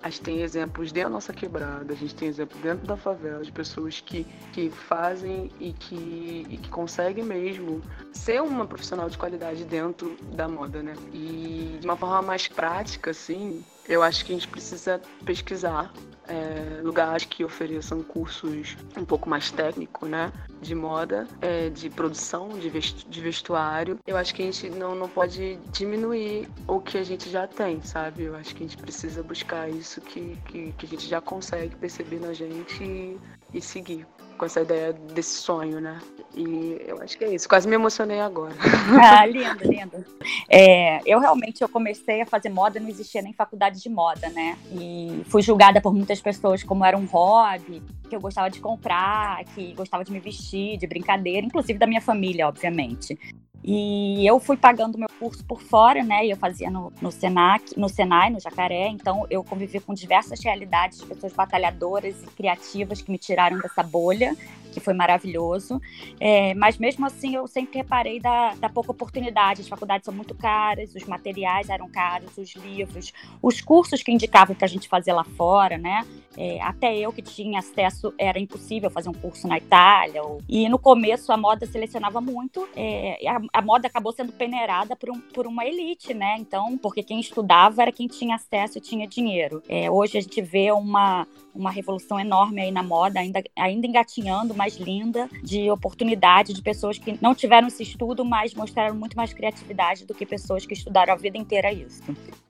A 0.07 0.09
gente 0.09 0.23
tem 0.23 0.43
exemplos 0.43 0.93
dentro 0.93 1.09
da 1.11 1.15
nossa 1.15 1.33
quebrada, 1.33 1.93
a 1.93 1.97
gente 1.97 2.15
tem 2.15 2.29
exemplos 2.29 2.63
dentro 2.63 2.87
da 2.87 2.97
favela 2.97 3.43
de 3.43 3.51
pessoas 3.51 4.01
que, 4.01 4.25
que 4.53 4.71
fazem 4.71 5.51
e 5.59 5.73
que, 5.73 6.47
e 6.49 6.57
que 6.59 6.69
conseguem 6.69 7.25
mesmo 7.25 7.83
ser 8.13 8.41
uma 8.41 8.65
profissional 8.65 9.11
de 9.11 9.19
qualidade 9.19 9.65
dentro 9.65 10.17
da 10.31 10.47
moda, 10.47 10.81
né? 10.81 10.95
E 11.13 11.79
de 11.81 11.85
uma 11.85 11.97
forma 11.97 12.23
mais 12.23 12.47
prática, 12.47 13.11
assim, 13.11 13.65
eu 13.89 14.01
acho 14.01 14.25
que 14.25 14.31
a 14.31 14.37
gente 14.37 14.47
precisa 14.47 15.03
pesquisar 15.25 15.93
é, 16.29 16.81
lugares 16.83 17.25
que 17.25 17.45
ofereçam 17.45 18.03
cursos 18.03 18.77
um 18.97 19.05
pouco 19.05 19.29
mais 19.29 19.51
técnicos, 19.51 20.09
né? 20.09 20.33
De 20.61 20.75
moda, 20.75 21.27
é, 21.41 21.69
de 21.69 21.91
produção, 21.91 22.49
de, 22.59 22.71
de 22.71 23.21
vestuário. 23.21 23.99
Eu 24.07 24.17
acho 24.17 24.35
que 24.35 24.43
a 24.43 24.45
gente 24.47 24.71
não, 24.71 24.95
não 24.95 25.09
pode 25.09 25.57
diminuir 25.73 26.49
o 26.67 26.81
que 26.81 26.99
a 26.99 27.05
gente 27.05 27.29
já 27.29 27.47
tem, 27.47 27.83
sabe? 27.83 28.25
Eu 28.25 28.37
acho 28.37 28.55
que 28.55 28.65
a 28.65 28.67
gente 28.67 28.79
precisa 28.79 29.23
buscar 29.23 29.69
isso 29.69 30.01
que, 30.01 30.37
que, 30.47 30.73
que 30.73 30.87
a 30.87 30.89
gente 30.89 31.07
já 31.07 31.21
consegue 31.21 31.75
perceber 31.77 32.21
na 32.21 32.33
gente 32.33 32.83
e, 32.83 33.19
e 33.53 33.61
seguir 33.61 34.07
com 34.37 34.45
essa 34.45 34.61
ideia 34.61 34.93
desse 34.93 35.39
sonho, 35.39 35.81
né? 35.81 35.99
E 36.37 36.77
eu 36.87 37.01
acho 37.01 37.17
que 37.17 37.25
é 37.25 37.35
isso. 37.35 37.49
Quase 37.49 37.67
me 37.67 37.75
emocionei 37.75 38.21
agora. 38.21 38.55
Ah, 39.03 39.27
lindo, 39.27 39.65
lindo. 39.65 40.05
É, 40.49 41.01
eu 41.05 41.19
realmente 41.19 41.63
eu 41.63 41.69
comecei 41.69 42.21
a 42.21 42.27
fazer 42.27 42.49
moda, 42.49 42.79
não 42.79 42.89
existia 42.89 43.23
nem 43.23 43.33
faculdade 43.33 43.83
de 43.83 43.89
moda, 43.89 44.29
né? 44.31 44.57
E 44.73 45.23
fui 45.27 45.43
julgada 45.43 45.81
por 45.81 45.95
muitas 45.95 46.21
pessoas 46.21 46.63
como 46.63 46.85
era 46.85 46.97
um 46.97 47.05
hobby, 47.07 47.83
que 48.09 48.15
eu 48.15 48.21
gostava 48.21 48.51
de 48.51 48.61
comprar, 48.61 49.45
que 49.47 49.75
gostava 49.75 50.05
de 50.05 50.13
me 50.13 50.21
vestir, 50.21 50.77
de 50.79 50.87
brincadeira, 50.87 51.47
inclusive 51.47 51.79
da 51.79 51.87
minha 51.87 52.01
família, 52.01 52.49
obviamente. 52.49 53.19
E 53.69 54.25
eu 54.25 54.39
fui 54.39 54.57
pagando 54.57 54.97
meu 54.97 55.09
curso 55.19 55.45
por 55.45 55.61
fora, 55.61 56.05
né? 56.05 56.25
Eu 56.25 56.37
fazia 56.37 56.71
no, 56.71 56.93
no 57.03 57.11
Senac, 57.11 57.77
no 57.77 57.89
Senai, 57.89 58.31
no 58.31 58.39
Jacaré. 58.39 58.87
Então 58.87 59.27
eu 59.29 59.43
convivi 59.43 59.81
com 59.81 59.93
diversas 59.93 60.39
realidades 60.41 61.01
de 61.01 61.07
pessoas 61.07 61.33
batalhadoras 61.33 62.15
e 62.23 62.27
criativas 62.27 63.03
que 63.03 63.11
me 63.11 63.19
tiraram 63.19 63.59
dessa 63.59 63.83
bolha 63.83 64.37
que 64.77 64.81
foi 64.81 64.93
maravilhoso. 64.93 65.81
É, 66.21 66.53
mas 66.53 66.77
mesmo 66.77 67.07
assim, 67.07 67.35
eu 67.35 67.47
sempre 67.47 67.79
reparei 67.79 68.21
da, 68.21 68.55
da 68.57 68.69
pouca 68.69 68.91
oportunidade. 68.91 69.63
As 69.63 69.69
faculdades 69.69 70.05
são 70.05 70.13
muito 70.13 70.35
caras, 70.35 70.95
os 70.95 71.05
materiais 71.05 71.71
eram 71.71 71.89
caros, 71.89 72.37
os 72.37 72.55
livros, 72.55 73.11
os 73.41 73.63
cursos 73.63 74.03
que 74.03 74.13
indicavam 74.13 74.55
para 74.55 74.67
a 74.67 74.69
gente 74.69 74.87
fazer 74.87 75.15
lá 75.15 75.25
fora, 75.25 75.79
né? 75.79 76.05
É, 76.37 76.61
até 76.61 76.95
eu 76.95 77.11
que 77.11 77.23
tinha 77.23 77.61
acesso, 77.61 78.13
era 78.19 78.39
impossível 78.39 78.91
fazer 78.91 79.09
um 79.09 79.15
curso 79.15 79.49
na 79.49 79.57
Itália. 79.57 80.23
Ou... 80.23 80.43
E 80.47 80.69
no 80.69 80.79
começo 80.79 81.33
a 81.33 81.37
moda 81.39 81.65
selecionava 81.65 82.21
muito, 82.21 82.69
é, 82.77 83.19
a, 83.27 83.41
a, 83.59 83.63
moda 83.63 83.87
acabou 83.87 84.13
sendo 84.13 84.33
peneirada 84.33 84.95
por, 84.95 85.11
um, 85.11 85.19
por 85.19 85.47
uma 85.47 85.65
elite, 85.65 86.13
né? 86.13 86.37
Então, 86.39 86.77
porque 86.77 87.03
quem 87.03 87.19
estudava 87.19 87.81
era 87.81 87.91
quem 87.91 88.07
tinha 88.07 88.37
acesso 88.37 88.77
e 88.77 88.81
tinha 88.83 89.07
dinheiro. 89.07 89.63
É, 89.67 89.91
hoje 89.91 90.19
a 90.19 90.21
gente 90.21 90.43
vê 90.43 90.71
uma, 90.71 91.27
uma 91.55 91.71
revolução 91.71 92.21
enorme 92.21 92.61
aí 92.61 92.71
na 92.71 92.83
moda, 92.83 93.21
ainda, 93.21 93.43
ainda 93.57 93.87
engatinhando, 93.87 94.55
mas 94.55 94.66
mais 94.67 94.77
linda 94.77 95.29
de 95.43 95.71
oportunidade 95.71 96.53
de 96.53 96.61
pessoas 96.61 96.99
que 96.99 97.17
não 97.23 97.35
tiveram 97.35 97.69
esse 97.69 97.85
estudo, 97.85 98.25
mas 98.25 98.53
mostraram 98.53 98.97
muito 98.97 99.17
mais 99.17 99.33
criatividade 99.33 100.05
do 100.05 100.13
que 100.13 100.27
pessoas 100.27 100.67
que 100.67 100.75
estudaram 100.75 101.13
a 101.13 101.17
vida 101.17 101.39
inteira 101.39 101.73
isso. 101.73 102.03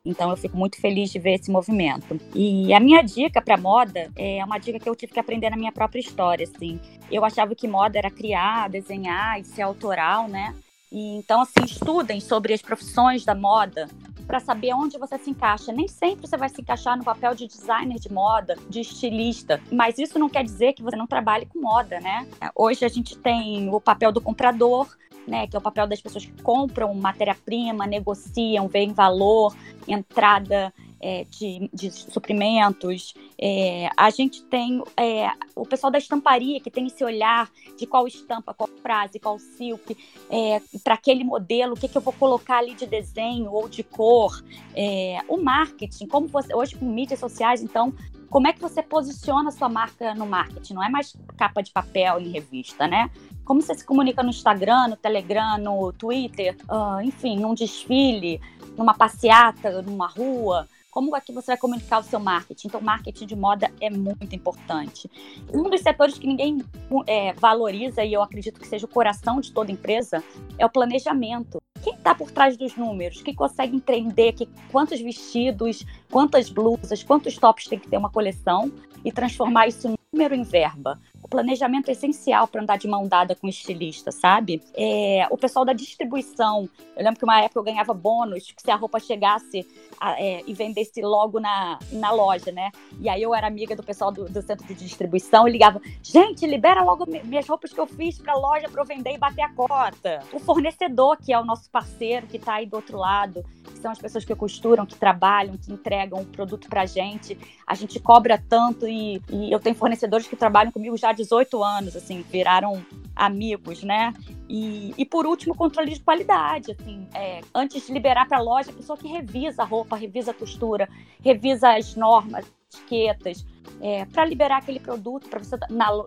Então 0.03 0.31
eu 0.31 0.37
fico 0.37 0.57
muito 0.57 0.81
feliz 0.81 1.11
de 1.11 1.19
ver 1.19 1.35
esse 1.35 1.51
movimento. 1.51 2.19
E 2.35 2.73
a 2.73 2.81
minha 2.81 3.03
dica 3.03 3.43
para 3.43 3.59
moda 3.59 4.11
é 4.17 4.43
uma 4.43 4.57
dica 4.59 4.81
que 4.81 4.89
eu 4.89 4.97
tive 4.97 5.13
que 5.13 5.21
aprender 5.21 5.51
na 5.51 5.59
minha 5.59 5.73
própria 5.73 6.01
história, 6.01 6.45
assim. 6.45 6.81
Eu 7.11 7.23
achava 7.23 7.55
que 7.55 7.69
moda 7.69 7.99
era 7.99 8.11
criar, 8.11 8.71
desenhar 8.71 9.39
e 9.39 9.45
ser 9.45 9.63
autoral, 9.63 10.27
né? 10.27 10.55
E, 10.91 11.17
então, 11.19 11.43
assim, 11.43 11.65
estudem 11.65 12.21
sobre 12.21 12.55
as 12.55 12.63
profissões 12.63 13.25
da 13.25 13.35
moda, 13.35 13.89
para 14.27 14.41
saber 14.41 14.75
onde 14.75 14.99
você 14.99 15.17
se 15.19 15.31
encaixa. 15.31 15.73
Nem 15.73 15.89
sempre 15.89 16.27
você 16.27 16.37
vai 16.37 16.49
se 16.49 16.61
encaixar 16.61 16.97
no 16.97 17.05
papel 17.05 17.35
de 17.35 17.47
designer 17.47 17.99
de 17.99 18.13
moda, 18.13 18.57
de 18.69 18.81
estilista, 18.81 19.61
mas 19.71 19.99
isso 19.99 20.19
não 20.19 20.29
quer 20.29 20.45
dizer 20.45 20.73
que 20.73 20.83
você 20.83 20.97
não 20.97 21.07
trabalhe 21.07 21.47
com 21.47 21.61
moda, 21.61 22.01
né? 22.01 22.27
Hoje 22.55 22.85
a 22.85 22.89
gente 22.89 23.17
tem 23.17 23.69
o 23.73 23.81
papel 23.81 24.11
do 24.11 24.21
comprador, 24.21 24.89
né, 25.27 25.47
que 25.47 25.57
é 25.57 25.59
o 25.59 25.63
papel 25.63 25.89
das 25.89 26.01
pessoas 26.01 26.25
que 26.25 26.43
compram 26.43 26.95
matéria-prima, 26.95 27.85
negociam, 27.85 28.69
veem 28.69 28.93
valor, 28.93 29.57
entrada 29.89 30.73
é, 31.01 31.25
de, 31.25 31.71
de, 31.73 31.91
suprimentos. 31.91 33.15
É, 33.41 33.89
a 33.97 34.11
gente 34.11 34.43
tem 34.45 34.83
é, 34.97 35.31
o 35.55 35.67
pessoal 35.67 35.91
da 35.91 35.99
estamparia, 35.99 36.61
que 36.61 36.71
tem 36.71 36.87
esse 36.87 37.05
olhar 37.05 37.51
de 37.77 37.87
qual 37.87 38.07
estampa, 38.07 38.55
qual 38.55 38.69
frase, 38.83 39.19
qual 39.19 39.39
silk, 39.39 39.97
é, 40.31 40.61
para 40.83 40.95
aquele 40.95 41.25
modelo, 41.25 41.75
o 41.75 41.77
que, 41.77 41.89
que 41.89 41.97
eu 41.97 42.03
vou 42.03 42.13
colocar 42.13 42.59
ali 42.59 42.75
de 42.75 42.87
desenho 42.87 43.51
ou 43.51 43.69
de 43.69 43.83
cor. 43.83 44.43
É, 44.75 45.21
o 45.29 45.37
marketing, 45.37 46.07
como 46.07 46.27
você, 46.29 46.55
hoje 46.55 46.77
com 46.77 46.87
mídias 46.87 47.21
sociais, 47.21 47.63
então, 47.63 47.93
como 48.29 48.49
é 48.49 48.53
que 48.53 48.61
você 48.61 48.83
posiciona 48.83 49.51
a 49.51 49.53
sua 49.53 49.69
marca 49.69 50.15
no 50.15 50.27
marketing? 50.27 50.75
Não 50.75 50.83
é 50.83 50.89
mais 50.89 51.15
capa 51.37 51.63
de 51.63 51.71
papel 51.71 52.21
em 52.21 52.31
revista, 52.31 52.87
né? 52.87 53.11
Como 53.45 53.63
você 53.63 53.75
se 53.75 53.85
comunica 53.85 54.23
no 54.23 54.31
Instagram, 54.31 54.89
no 54.89 54.97
Telegram, 54.97 55.57
no 55.59 55.93
Twitter, 55.93 56.57
uh, 56.69 57.01
enfim, 57.01 57.39
num 57.39 57.55
desfile, 57.55 58.41
numa 58.77 58.95
passeata, 58.95 59.81
numa 59.83 60.09
rua 60.09 60.69
como 60.97 61.15
é 61.15 61.21
que 61.21 61.31
você 61.31 61.49
vai 61.49 61.59
comunicar 61.59 61.99
o 61.99 62.03
seu 62.03 62.19
marketing? 62.19 62.69
Então, 62.69 62.81
marketing 62.81 63.27
de 63.27 63.37
moda 63.37 63.71
é 63.83 63.91
muito 63.91 64.35
importante. 64.35 65.11
Um 65.53 65.69
dos 65.69 65.83
setores 65.83 66.17
que 66.17 66.27
ninguém 66.27 66.65
é, 67.07 67.35
valoriza, 67.35 68.03
e 68.03 68.15
eu 68.15 68.23
acredito 68.23 68.59
que 68.59 68.67
seja 68.67 68.87
o 68.87 68.89
coração 68.89 69.39
de 69.39 69.53
toda 69.53 69.71
empresa, 69.71 70.25
é 70.57 70.65
o 70.65 70.71
planejamento. 70.71 71.61
Quem 71.83 71.93
está 71.93 72.15
por 72.15 72.31
trás 72.31 72.57
dos 72.57 72.75
números? 72.77 73.21
Quem 73.21 73.35
consegue 73.35 73.77
entender 73.77 74.33
que 74.33 74.49
quantos 74.73 74.99
vestidos, 74.99 75.85
quantas 76.11 76.49
blusas, 76.49 77.03
quantos 77.03 77.37
tops 77.37 77.67
tem 77.67 77.79
que 77.79 77.89
ter 77.89 77.99
uma 77.99 78.09
coleção 78.09 78.73
e 79.05 79.13
transformar 79.13 79.69
isso 79.69 79.95
número 80.11 80.35
em 80.35 80.45
verba? 80.45 80.99
O 81.27 81.29
planejamento 81.29 81.89
é 81.89 81.93
essencial 81.93 82.47
para 82.47 82.63
andar 82.63 82.79
de 82.79 82.87
mão 82.87 83.09
dada 83.09 83.35
com 83.35 83.49
o 83.49 83.51
estilista, 83.51 84.13
sabe? 84.13 84.63
É, 84.75 85.27
o 85.29 85.37
pessoal 85.37 85.65
da 85.65 85.73
distribuição, 85.73 86.69
eu 86.97 87.03
lembro 87.03 87.19
que 87.19 87.25
uma 87.25 87.43
época 87.43 87.59
eu 87.59 87.65
ganhava 87.65 87.93
bônus 87.93 88.53
que 88.53 88.63
se 88.63 88.71
a 88.71 88.77
roupa 88.77 89.01
chegasse 89.01 89.67
a, 90.01 90.23
é, 90.23 90.45
e 90.47 90.55
vendesse 90.55 91.03
logo 91.03 91.41
na, 91.41 91.81
na 91.91 92.13
loja, 92.13 92.53
né? 92.53 92.71
E 93.01 93.09
aí 93.09 93.21
eu 93.21 93.35
era 93.35 93.49
amiga 93.49 93.75
do 93.75 93.83
pessoal 93.83 94.13
do, 94.13 94.27
do 94.27 94.41
centro 94.41 94.65
de 94.69 94.75
distribuição 94.75 95.49
e 95.49 95.51
ligava, 95.51 95.83
gente, 96.01 96.47
libera 96.47 96.85
logo 96.85 97.05
minhas 97.25 97.49
roupas 97.49 97.73
que 97.73 97.81
eu 97.81 97.89
fiz 97.89 98.19
para 98.19 98.35
a 98.35 98.37
loja 98.37 98.69
para 98.69 98.81
eu 98.81 98.87
vender 98.87 99.15
e 99.15 99.19
bater 99.19 99.43
a 99.43 99.53
cota. 99.53 100.23
O 100.33 100.39
fornecedor, 100.39 101.17
que 101.17 101.33
é 101.33 101.41
o 101.41 101.45
nosso 101.45 101.69
parceiro 101.71 102.29
que 102.29 102.37
está 102.37 102.55
aí 102.55 102.67
do 102.67 102.77
outro 102.77 102.99
lado, 102.99 103.45
são 103.87 103.93
as 103.93 103.99
pessoas 104.01 104.25
que 104.25 104.35
costuram, 104.35 104.85
que 104.85 104.97
trabalham, 104.97 105.57
que 105.57 105.73
entregam 105.73 106.21
o 106.21 106.25
produto 106.25 106.69
para 106.69 106.83
a 106.83 106.87
gente, 106.87 107.39
a 107.65 107.75
gente 107.77 108.01
cobra 108.01 108.37
tanto 108.37 108.89
e, 108.89 109.23
e 109.31 109.53
eu 109.53 109.61
tenho 109.61 109.77
fornecedores 109.77 110.27
que 110.27 110.35
trabalham 110.35 110.73
comigo 110.73 110.97
já 110.97 111.13
18 111.13 111.63
anos, 111.63 111.95
assim, 111.95 112.25
viraram 112.29 112.85
amigos, 113.17 113.83
né? 113.83 114.13
E, 114.49 114.95
e 114.97 115.05
por 115.05 115.27
último, 115.27 115.57
controle 115.57 115.95
de 115.95 116.01
qualidade, 116.01 116.73
assim, 116.73 117.09
é, 117.15 117.41
antes 117.55 117.87
de 117.87 117.93
liberar 117.93 118.29
para 118.29 118.39
a 118.39 118.43
loja, 118.43 118.71
a 118.71 118.75
pessoa 118.75 118.97
que 118.97 119.09
revisa 119.09 119.63
a 119.63 119.65
roupa, 119.65 119.97
revisa 119.97 120.31
a 120.31 120.35
costura, 120.35 120.89
revisa 121.25 121.75
as 121.75 121.97
normas, 121.97 122.47
etiquetas, 122.73 123.45
é, 123.81 124.05
para 124.07 124.25
liberar 124.25 124.59
aquele 124.59 124.81
produto, 124.81 125.29
para 125.29 125.39
você, 125.39 125.57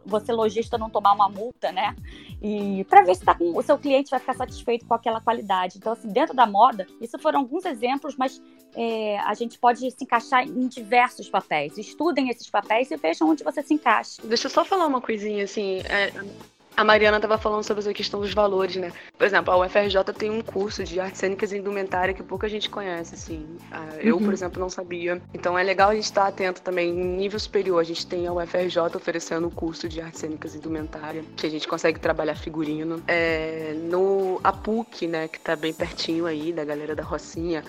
você, 0.05 0.31
lojista, 0.31 0.77
não 0.77 0.89
tomar 0.89 1.13
uma 1.13 1.29
multa, 1.29 1.71
né? 1.71 1.95
E 2.41 2.83
para 2.85 3.01
ver 3.01 3.15
se 3.15 3.23
tá 3.23 3.35
com, 3.35 3.57
o 3.57 3.61
seu 3.61 3.77
cliente 3.77 4.11
vai 4.11 4.19
ficar 4.19 4.33
satisfeito 4.33 4.85
com 4.85 4.93
aquela 4.93 5.19
qualidade. 5.19 5.77
Então, 5.77 5.93
assim, 5.93 6.07
dentro 6.09 6.35
da 6.35 6.45
moda, 6.45 6.87
isso 7.01 7.17
foram 7.19 7.39
alguns 7.39 7.65
exemplos, 7.65 8.15
mas 8.15 8.41
é, 8.75 9.19
a 9.19 9.33
gente 9.33 9.59
pode 9.59 9.79
se 9.91 10.03
encaixar 10.03 10.47
em 10.47 10.67
diversos 10.67 11.29
papéis. 11.29 11.77
Estudem 11.77 12.29
esses 12.29 12.49
papéis 12.49 12.89
e 12.91 12.97
vejam 12.97 13.29
onde 13.29 13.43
você 13.43 13.61
se 13.61 13.73
encaixa. 13.73 14.21
Deixa 14.23 14.47
eu 14.47 14.51
só 14.51 14.63
falar 14.63 14.87
uma 14.87 15.01
coisinha, 15.01 15.43
assim. 15.43 15.79
É, 15.79 16.11
a 16.79 16.83
Mariana 16.85 17.17
estava 17.17 17.37
falando 17.37 17.61
sobre 17.61 17.81
essa 17.81 17.93
questão 17.93 18.21
dos 18.21 18.33
valores, 18.33 18.77
né? 18.77 18.93
Por 19.17 19.27
exemplo, 19.27 19.53
a 19.53 19.57
UFRJ 19.57 20.01
tem 20.17 20.31
um 20.31 20.41
curso 20.41 20.81
de 20.81 20.97
artes 20.97 21.19
cênicas 21.19 21.51
e 21.51 21.57
indumentária 21.57 22.13
que 22.13 22.23
pouca 22.23 22.47
gente 22.47 22.69
conhece, 22.69 23.15
assim. 23.15 23.45
Ah, 23.69 23.97
eu, 23.99 24.15
uhum. 24.15 24.23
por 24.23 24.33
exemplo, 24.33 24.61
não 24.61 24.69
sabia. 24.69 25.21
Então 25.33 25.59
é 25.59 25.63
legal 25.63 25.89
a 25.89 25.95
gente 25.95 26.05
estar 26.05 26.25
atento 26.25 26.61
também. 26.61 26.89
Em 26.89 27.17
nível 27.17 27.37
superior, 27.37 27.81
a 27.81 27.83
gente 27.83 28.07
tem 28.07 28.27
a 28.27 28.31
UFRJ 28.31 28.95
oferecendo 28.95 29.47
o 29.47 29.51
curso 29.51 29.89
de 29.89 29.99
artes 29.99 30.21
cênicas 30.21 30.55
e 30.55 30.57
indumentária, 30.57 31.21
que 31.35 31.45
a 31.45 31.49
gente 31.49 31.67
consegue 31.67 31.99
trabalhar 31.99 32.35
figurino. 32.35 33.03
É, 33.07 33.73
no 33.83 34.39
a 34.41 34.53
PUC, 34.53 35.05
né, 35.05 35.27
que 35.27 35.37
está 35.37 35.57
bem 35.57 35.73
pertinho 35.73 36.25
aí 36.25 36.53
da 36.53 36.63
galera 36.63 36.95
da 36.95 37.03
Rocinha, 37.03 37.61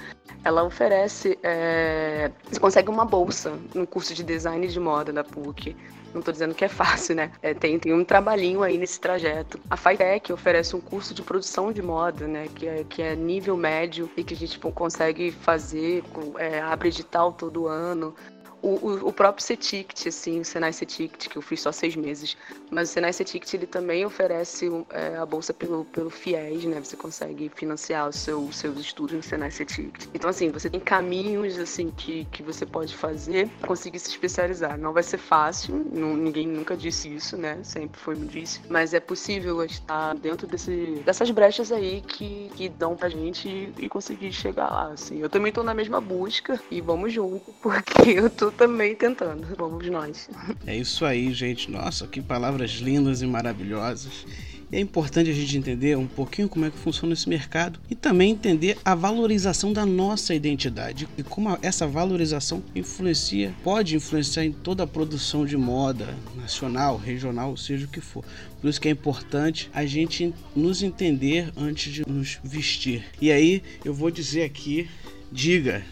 ela 0.45 0.63
oferece. 0.63 1.39
É, 1.43 2.31
você 2.49 2.61
consegue 2.61 2.91
uma 2.91 3.05
bolsa 3.05 3.53
no 3.75 3.87
curso 3.87 4.15
de 4.15 4.23
design 4.23 4.67
de 4.67 4.81
moda 4.81 5.13
da 5.13 5.25
PUC. 5.25 5.77
Não 6.13 6.19
estou 6.19 6.33
dizendo 6.33 6.55
que 6.55 6.65
é 6.65 6.69
fácil, 6.69 7.15
né? 7.15 7.31
É, 7.41 7.55
tem, 7.55 7.79
tem 7.79 7.93
um 7.93 8.05
trabalhinho 8.05 8.63
aí 8.63 8.77
nesse 8.77 8.99
trajeto. 9.01 9.61
A 9.71 9.77
Fitec 9.77 10.33
oferece 10.33 10.75
um 10.75 10.81
curso 10.81 11.15
de 11.15 11.23
produção 11.23 11.73
de 11.73 11.81
moda, 11.81 12.27
né? 12.27 12.49
Que 12.55 12.67
é, 12.67 12.85
que 12.89 13.03
é 13.03 13.15
nível 13.15 13.57
médio 13.57 14.11
e 14.17 14.25
que 14.25 14.35
a 14.35 14.37
gente 14.37 14.53
tipo, 14.53 14.73
consegue 14.73 15.31
fazer, 15.31 16.03
é, 16.37 16.61
abre 16.61 16.89
edital 16.89 17.33
todo 17.33 17.67
ano 17.67 18.15
o, 18.63 19.09
o, 19.09 19.13
próprio 19.13 19.45
CETICT, 19.45 20.09
assim, 20.09 20.41
o 20.41 20.45
Senai 20.45 20.73
CETICT, 20.73 21.29
que 21.29 21.37
eu 21.37 21.43
fiz 21.43 21.61
só 21.61 21.73
seis 21.73 21.97
meses, 21.97 22.37
mas 22.71 22.91
o 22.91 22.93
Senai 22.93 23.13
CETICT, 23.13 23.57
ele 23.57 23.67
também 23.67 24.05
oferece 24.05 24.71
é, 24.91 25.17
a 25.17 25.27
bolsa 25.27 25.53
pelo, 25.53 25.85
pelo 25.87 26.11
FIES, 26.11 26.65
né? 26.65 26.81
Você 26.81 26.97
consegue 26.97 27.51
financiar 27.55 28.09
os 28.09 28.17
seu, 28.17 28.51
seus 28.53 28.79
estudos 28.79 29.17
no 29.17 29.23
Senai 29.23 29.51
CETICT. 29.51 30.11
Então, 30.15 30.31
assim, 30.31 30.51
você 30.51 30.69
tem 30.69 30.81
caminhos, 30.81 31.59
assim, 31.59 31.91
que, 31.91 32.27
que 32.27 32.43
você 32.43 32.67
pode 32.67 32.97
fazer 32.97 33.49
para 33.59 33.69
conseguir 33.69 33.99
se 33.99 34.11
especializar. 34.11 34.79
Não 34.79 34.93
vai 34.93 35.03
ser 35.03 35.19
fácil, 35.19 35.87
não, 35.93 36.17
ninguém 36.17 36.47
nunca 36.47 36.77
disse 36.77 37.13
isso, 37.15 37.37
né? 37.37 37.59
Sempre 37.63 37.99
foi 38.01 38.15
me 38.15 38.27
disse, 38.27 38.61
mas 38.69 38.93
é 38.95 39.01
possível 39.01 39.65
estar 39.65 40.15
dentro 40.15 40.47
desse, 40.47 41.03
dessas 41.05 41.31
brechas 41.31 41.73
aí 41.73 42.03
que, 42.03 42.51
que 42.55 42.69
dão 42.69 42.97
pra 42.97 43.09
gente 43.09 43.49
e, 43.49 43.73
e 43.79 43.89
conseguir 43.89 44.33
chegar 44.33 44.71
lá, 44.71 44.93
assim. 44.93 45.19
Eu 45.19 45.31
também 45.31 45.53
tô 45.53 45.63
na 45.63 45.75
mesma 45.75 46.01
busca 46.01 46.61
e 46.71 46.81
vamos 46.81 47.13
junto, 47.13 47.53
porque 47.63 48.11
eu 48.11 48.29
tô 48.29 48.50
também 48.51 48.95
tentando. 48.95 49.47
Vamos 49.57 49.87
nós. 49.89 50.29
É 50.67 50.77
isso 50.77 51.05
aí, 51.05 51.33
gente. 51.33 51.71
Nossa, 51.71 52.07
que 52.07 52.21
palavras 52.21 52.73
lindas 52.73 53.23
e 53.23 53.27
maravilhosas. 53.27 54.25
É 54.73 54.79
importante 54.79 55.29
a 55.29 55.33
gente 55.33 55.59
entender 55.59 55.99
um 55.99 56.07
pouquinho 56.07 56.49
como 56.49 56.65
é 56.65 56.71
que 56.71 56.79
funciona 56.79 57.13
esse 57.13 57.29
mercado 57.29 57.81
e 57.91 57.97
também 57.97 58.31
entender 58.31 58.79
a 58.85 58.95
valorização 58.95 59.73
da 59.73 59.85
nossa 59.85 60.33
identidade 60.33 61.09
e 61.19 61.25
como 61.25 61.59
essa 61.61 61.89
valorização 61.89 62.63
influencia, 62.73 63.53
pode 63.65 63.97
influenciar 63.97 64.45
em 64.45 64.53
toda 64.53 64.85
a 64.85 64.87
produção 64.87 65.45
de 65.45 65.57
moda 65.57 66.17
nacional, 66.37 66.97
regional, 66.97 67.57
seja 67.57 67.85
o 67.85 67.89
que 67.89 68.01
for. 68.01 68.25
Por 68.61 68.69
isso 68.71 68.81
que 68.81 68.87
é 68.87 68.93
importante 68.93 69.69
a 69.75 69.85
gente 69.85 70.33
nos 70.55 70.85
entender 70.85 71.51
antes 71.57 71.93
de 71.93 72.09
nos 72.09 72.39
vestir. 72.45 73.05
E 73.21 73.33
aí 73.33 73.65
eu 73.85 73.93
vou 73.93 74.09
dizer 74.09 74.45
aqui, 74.45 74.89
diga 75.33 75.83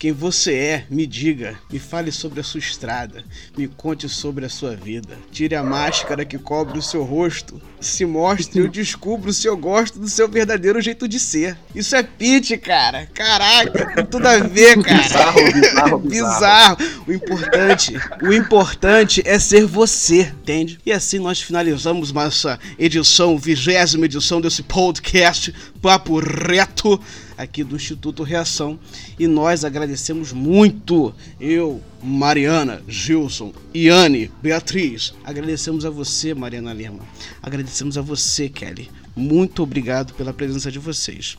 quem 0.00 0.12
você 0.12 0.54
é, 0.54 0.84
me 0.88 1.06
diga, 1.06 1.58
me 1.70 1.78
fale 1.78 2.10
sobre 2.10 2.40
a 2.40 2.42
sua 2.42 2.58
estrada, 2.58 3.22
me 3.54 3.68
conte 3.68 4.08
sobre 4.08 4.46
a 4.46 4.48
sua 4.48 4.74
vida. 4.74 5.18
Tire 5.30 5.54
a 5.54 5.62
máscara 5.62 6.24
que 6.24 6.38
cobre 6.38 6.78
o 6.78 6.82
seu 6.82 7.04
rosto, 7.04 7.60
se 7.78 8.06
mostre 8.06 8.58
e 8.58 8.64
eu 8.64 8.68
descubro 8.68 9.30
se 9.30 9.46
eu 9.46 9.54
gosto 9.58 9.98
do 9.98 10.08
seu 10.08 10.26
verdadeiro 10.26 10.80
jeito 10.80 11.06
de 11.06 11.20
ser. 11.20 11.54
Isso 11.74 11.94
é 11.94 12.02
pitch, 12.02 12.52
cara. 12.62 13.10
Caraca, 13.12 14.02
tudo 14.06 14.26
a 14.26 14.38
ver, 14.38 14.80
cara. 14.82 15.02
Bizarro, 15.02 15.52
bizarro, 15.52 15.98
bizarro. 15.98 16.76
bizarro. 16.78 16.78
O 17.06 17.12
importante, 17.12 18.00
o 18.22 18.32
importante 18.32 19.22
é 19.26 19.38
ser 19.38 19.66
você, 19.66 20.32
entende? 20.40 20.78
E 20.86 20.92
assim 20.92 21.18
nós 21.18 21.42
finalizamos 21.42 22.10
nossa 22.10 22.58
edição, 22.78 23.36
vigésima 23.36 24.06
edição 24.06 24.40
desse 24.40 24.62
podcast 24.62 25.54
Papo 25.82 26.18
Reto 26.20 26.98
aqui 27.42 27.64
do 27.64 27.76
Instituto 27.76 28.22
Reação 28.22 28.78
e 29.18 29.26
nós 29.26 29.64
agradecemos 29.64 30.32
muito. 30.32 31.14
Eu, 31.40 31.80
Mariana, 32.02 32.82
Gilson, 32.86 33.52
Iane, 33.74 34.30
Beatriz, 34.42 35.14
agradecemos 35.24 35.86
a 35.86 35.90
você, 35.90 36.34
Mariana 36.34 36.72
Lima. 36.72 37.00
Agradecemos 37.42 37.96
a 37.96 38.02
você, 38.02 38.48
Kelly. 38.48 38.90
Muito 39.16 39.62
obrigado 39.62 40.12
pela 40.14 40.32
presença 40.32 40.70
de 40.70 40.78
vocês. 40.78 41.36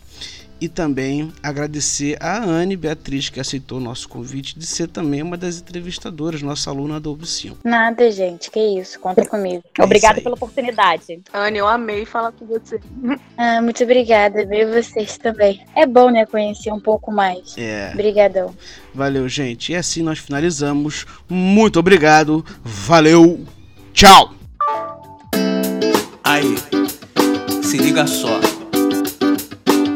E 0.61 0.69
também 0.69 1.33
agradecer 1.41 2.15
a 2.21 2.37
Anne 2.43 2.77
Beatriz, 2.77 3.29
que 3.29 3.39
aceitou 3.39 3.79
o 3.79 3.81
nosso 3.81 4.07
convite 4.07 4.57
de 4.57 4.65
ser 4.67 4.87
também 4.87 5.23
uma 5.23 5.35
das 5.35 5.59
entrevistadoras, 5.59 6.43
nossa 6.43 6.69
aluna 6.69 6.99
da 6.99 7.09
UB5. 7.09 7.57
Nada, 7.63 8.11
gente, 8.11 8.51
que 8.51 8.59
isso, 8.59 8.99
conta 8.99 9.25
comigo. 9.25 9.63
É 9.77 9.83
Obrigada 9.83 10.21
pela 10.21 10.35
oportunidade. 10.35 11.19
Anne, 11.33 11.57
eu 11.57 11.67
amei 11.67 12.05
falar 12.05 12.31
com 12.31 12.45
você. 12.45 12.79
Ah, 13.43 13.59
muito 13.59 13.83
obrigada, 13.83 14.45
ver 14.45 14.67
vocês 14.67 15.17
também. 15.17 15.65
É 15.75 15.87
bom, 15.87 16.11
né, 16.11 16.27
conhecer 16.27 16.71
um 16.71 16.79
pouco 16.79 17.11
mais. 17.11 17.55
É, 17.57 17.89
Obrigadão. 17.91 18.53
valeu, 18.93 19.27
gente. 19.27 19.71
E 19.71 19.75
assim 19.75 20.03
nós 20.03 20.19
finalizamos. 20.19 21.07
Muito 21.27 21.79
obrigado, 21.79 22.45
valeu, 22.63 23.43
tchau! 23.93 24.35
Aí, 26.23 26.55
se 27.63 27.77
liga 27.77 28.05
só. 28.05 28.50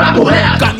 papo 0.00 0.24
reto. 0.24 0.79